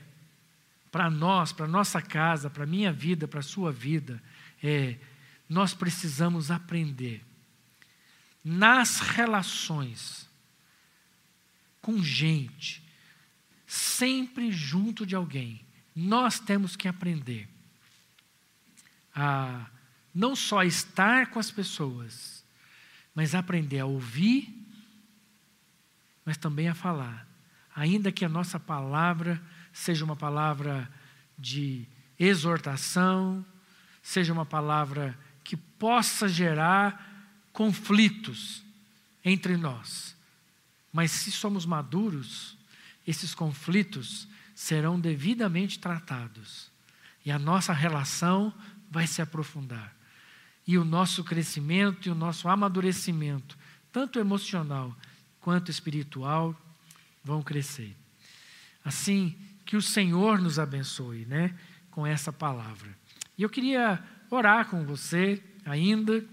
para 0.91 1.09
nós, 1.09 1.53
para 1.53 1.67
nossa 1.67 2.03
casa, 2.03 2.51
para 2.51 2.67
minha 2.67 2.93
vida, 2.93 3.27
para 3.27 3.41
sua 3.41 3.73
vida, 3.73 4.23
é 4.63 4.99
nós 5.49 5.75
precisamos 5.75 6.51
aprender 6.51 7.25
nas 8.45 9.01
relações 9.01 10.29
com 11.81 12.03
gente, 12.03 12.83
sempre 13.73 14.51
junto 14.51 15.07
de 15.07 15.15
alguém, 15.15 15.65
nós 15.95 16.39
temos 16.39 16.77
que 16.77 16.89
aprender 16.89 17.49
a 19.15 19.67
não 20.15 20.35
só 20.35 20.63
estar 20.63 21.31
com 21.31 21.39
as 21.39 21.51
pessoas, 21.51 22.45
mas 23.15 23.35
aprender 23.35 23.81
a 23.81 23.87
ouvir 23.87 24.63
mas 26.25 26.37
também 26.37 26.69
a 26.69 26.75
falar. 26.75 27.27
Ainda 27.75 28.13
que 28.13 28.25
a 28.25 28.29
nossa 28.29 28.61
palavra 28.61 29.43
seja 29.73 30.05
uma 30.05 30.17
palavra 30.17 30.91
de 31.39 31.87
exortação, 32.19 33.45
seja 34.03 34.33
uma 34.33 34.47
palavra 34.47 35.19
que 35.43 35.57
possa 35.57 36.29
gerar 36.29 37.11
conflitos 37.53 38.63
entre 39.25 39.57
nós. 39.57 40.17
Mas 40.93 41.11
se 41.11 41.33
somos 41.33 41.65
maduros, 41.65 42.57
esses 43.07 43.35
conflitos 43.35 44.29
serão 44.55 44.99
devidamente 44.99 45.79
tratados 45.79 46.71
e 47.25 47.31
a 47.31 47.39
nossa 47.39 47.73
relação 47.73 48.53
vai 48.91 49.07
se 49.07 49.23
aprofundar. 49.23 49.95
E 50.67 50.79
o 50.79 50.85
nosso 50.85 51.25
crescimento 51.25 52.09
e 52.09 52.11
o 52.11 52.15
nosso 52.15 52.49
amadurecimento, 52.49 53.59
tanto 53.91 54.19
emocional 54.19 54.97
quanto 55.41 55.71
espiritual, 55.71 56.57
vão 57.25 57.43
crescer. 57.43 57.97
Assim, 58.85 59.37
que 59.65 59.77
o 59.77 59.83
Senhor 59.83 60.41
nos 60.41 60.59
abençoe, 60.59 61.25
né, 61.25 61.57
com 61.91 62.07
essa 62.07 62.33
palavra. 62.33 62.97
E 63.37 63.43
eu 63.43 63.49
queria 63.49 64.03
orar 64.31 64.67
com 64.67 64.85
você 64.85 65.43
ainda, 65.65 66.25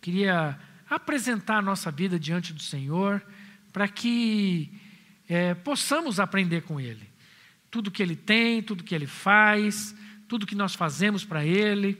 queria 0.00 0.58
apresentar 0.88 1.58
a 1.58 1.62
nossa 1.62 1.90
vida 1.90 2.18
diante 2.18 2.52
do 2.52 2.62
Senhor, 2.62 3.24
para 3.72 3.88
que 3.88 4.70
é, 5.32 5.54
possamos 5.54 6.20
aprender 6.20 6.60
com 6.60 6.78
Ele. 6.78 7.08
Tudo 7.70 7.90
que 7.90 8.02
Ele 8.02 8.14
tem, 8.14 8.62
tudo 8.62 8.84
que 8.84 8.94
Ele 8.94 9.06
faz, 9.06 9.94
tudo 10.28 10.46
que 10.46 10.54
nós 10.54 10.74
fazemos 10.74 11.24
para 11.24 11.42
Ele, 11.42 11.98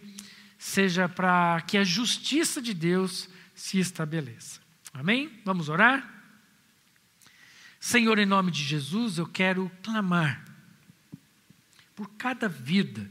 seja 0.58 1.08
para 1.08 1.62
que 1.62 1.78
a 1.78 1.84
justiça 1.84 2.60
de 2.60 2.74
Deus 2.74 3.30
se 3.54 3.78
estabeleça. 3.78 4.60
Amém? 4.92 5.40
Vamos 5.46 5.70
orar? 5.70 6.22
Senhor, 7.80 8.18
em 8.18 8.26
nome 8.26 8.50
de 8.50 8.62
Jesus, 8.62 9.16
eu 9.16 9.26
quero 9.26 9.72
clamar 9.82 10.44
por 11.96 12.10
cada 12.18 12.50
vida, 12.50 13.10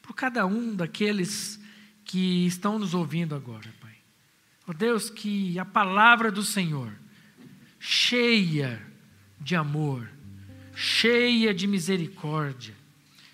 por 0.00 0.14
cada 0.14 0.46
um 0.46 0.76
daqueles 0.76 1.60
que 2.04 2.46
estão 2.46 2.78
nos 2.78 2.94
ouvindo 2.94 3.34
agora, 3.34 3.74
Pai. 3.80 3.96
Ó 4.68 4.70
oh 4.70 4.74
Deus, 4.74 5.10
que 5.10 5.58
a 5.58 5.64
palavra 5.64 6.30
do 6.30 6.44
Senhor, 6.44 6.92
cheia 7.80 8.89
de 9.40 9.56
amor, 9.56 10.08
cheia 10.74 11.54
de 11.54 11.66
misericórdia, 11.66 12.74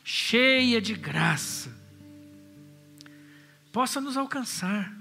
cheia 0.05 0.81
de 0.81 0.95
graça, 0.95 1.77
possa 3.73 4.01
nos 4.01 4.16
alcançar, 4.16 4.95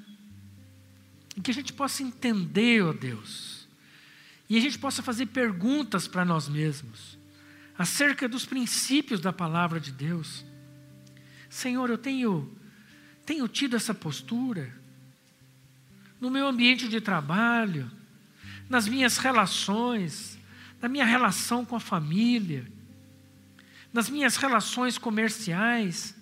e 1.38 1.42
que 1.42 1.52
a 1.52 1.54
gente 1.54 1.72
possa 1.72 2.02
entender, 2.02 2.84
ó 2.84 2.92
Deus, 2.92 3.68
e 4.50 4.58
a 4.58 4.62
gente 4.62 4.80
possa 4.80 5.04
fazer 5.04 5.28
perguntas 5.28 6.08
para 6.08 6.26
nós 6.26 6.48
mesmos 6.48 7.18
acerca 7.78 8.28
dos 8.28 8.46
princípios 8.46 9.20
da 9.20 9.34
palavra 9.34 9.80
de 9.80 9.92
Deus. 9.92 10.46
Senhor, 11.50 11.90
eu 11.90 11.98
tenho, 11.98 12.52
tenho 13.26 13.48
tido 13.48 13.76
essa 13.76 13.94
postura 13.94 14.74
no 16.20 16.30
meu 16.30 16.48
ambiente 16.48 16.88
de 16.88 17.02
trabalho, 17.02 17.92
nas 18.70 18.88
minhas 18.88 19.18
relações, 19.18 20.35
na 20.86 20.90
minha 20.90 21.04
relação 21.04 21.66
com 21.66 21.76
a 21.76 21.80
família, 21.80 22.64
nas 23.92 24.08
minhas 24.08 24.36
relações 24.36 25.00
comerciais. 25.00 26.16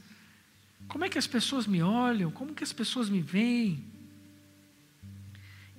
Como 0.88 1.04
é 1.04 1.10
que 1.10 1.17
as 1.17 1.28
pessoas 1.28 1.67
me 1.67 1.84
olham? 1.84 2.32
Como 2.32 2.56
que 2.56 2.63
as 2.63 2.71
pessoas 2.71 3.10
me 3.10 3.21
veem? 3.21 3.84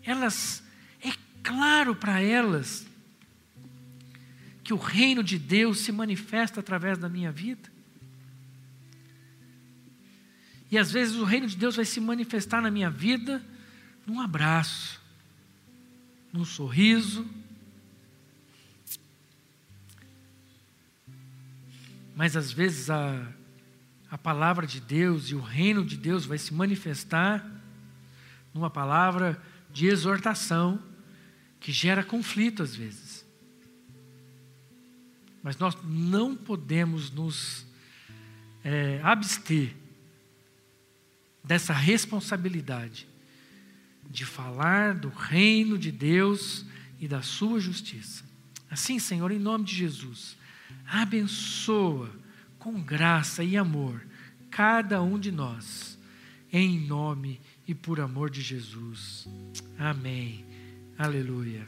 Elas, 0.03 0.63
é 1.01 1.15
claro 1.43 1.97
para 1.97 2.21
elas 2.21 2.87
que 4.63 4.75
o 4.75 4.77
reino 4.77 5.25
de 5.25 5.39
Deus 5.39 5.79
se 5.79 5.91
manifesta 5.91 6.61
através 6.61 6.99
da 6.99 7.09
minha 7.09 7.33
vida. 7.33 7.73
E 10.71 10.77
às 10.77 10.93
vezes 10.93 11.17
o 11.17 11.25
reino 11.25 11.47
de 11.47 11.57
Deus 11.57 11.77
vai 11.77 11.87
se 11.87 12.01
manifestar 12.01 12.61
na 12.61 12.71
minha 12.71 12.91
vida 12.91 13.43
num 14.07 14.21
abraço, 14.21 15.01
num 16.31 16.45
sorriso. 16.45 17.27
Mas 22.15 22.37
às 22.37 22.53
vezes 22.53 22.91
a, 22.91 23.27
a 24.11 24.17
palavra 24.17 24.67
de 24.67 24.81
Deus 24.81 25.31
e 25.31 25.35
o 25.35 25.41
reino 25.41 25.85
de 25.85 25.97
Deus 25.97 26.25
vai 26.25 26.39
se 26.39 26.55
manifestar 26.55 27.45
numa 28.53 28.71
palavra 28.71 29.41
de 29.73 29.87
exortação 29.87 30.81
que 31.59 31.73
gera 31.73 32.05
conflito 32.05 32.63
às 32.63 32.75
vezes. 32.77 33.25
Mas 35.43 35.57
nós 35.59 35.77
não 35.85 36.37
podemos 36.37 37.11
nos 37.11 37.67
é, 38.63 39.01
abster 39.03 39.75
dessa 41.43 41.73
responsabilidade 41.73 43.07
de 44.09 44.25
falar 44.25 44.95
do 44.95 45.09
reino 45.09 45.77
de 45.77 45.91
Deus 45.91 46.65
e 46.99 47.09
da 47.09 47.21
sua 47.21 47.61
justiça. 47.61 48.25
Assim, 48.71 48.99
Senhor, 48.99 49.31
em 49.31 49.39
nome 49.39 49.65
de 49.65 49.75
Jesus, 49.75 50.37
abençoa 50.87 52.11
com 52.59 52.81
graça 52.81 53.43
e 53.45 53.57
amor 53.57 54.01
cada 54.55 55.03
um 55.03 55.19
de 55.19 55.33
nós, 55.33 55.99
em 56.53 56.79
nome 56.79 57.41
e 57.67 57.75
por 57.75 57.99
amor 57.99 58.31
de 58.31 58.41
Jesus. 58.41 59.27
Amém. 59.77 60.45
Aleluia. 60.97 61.67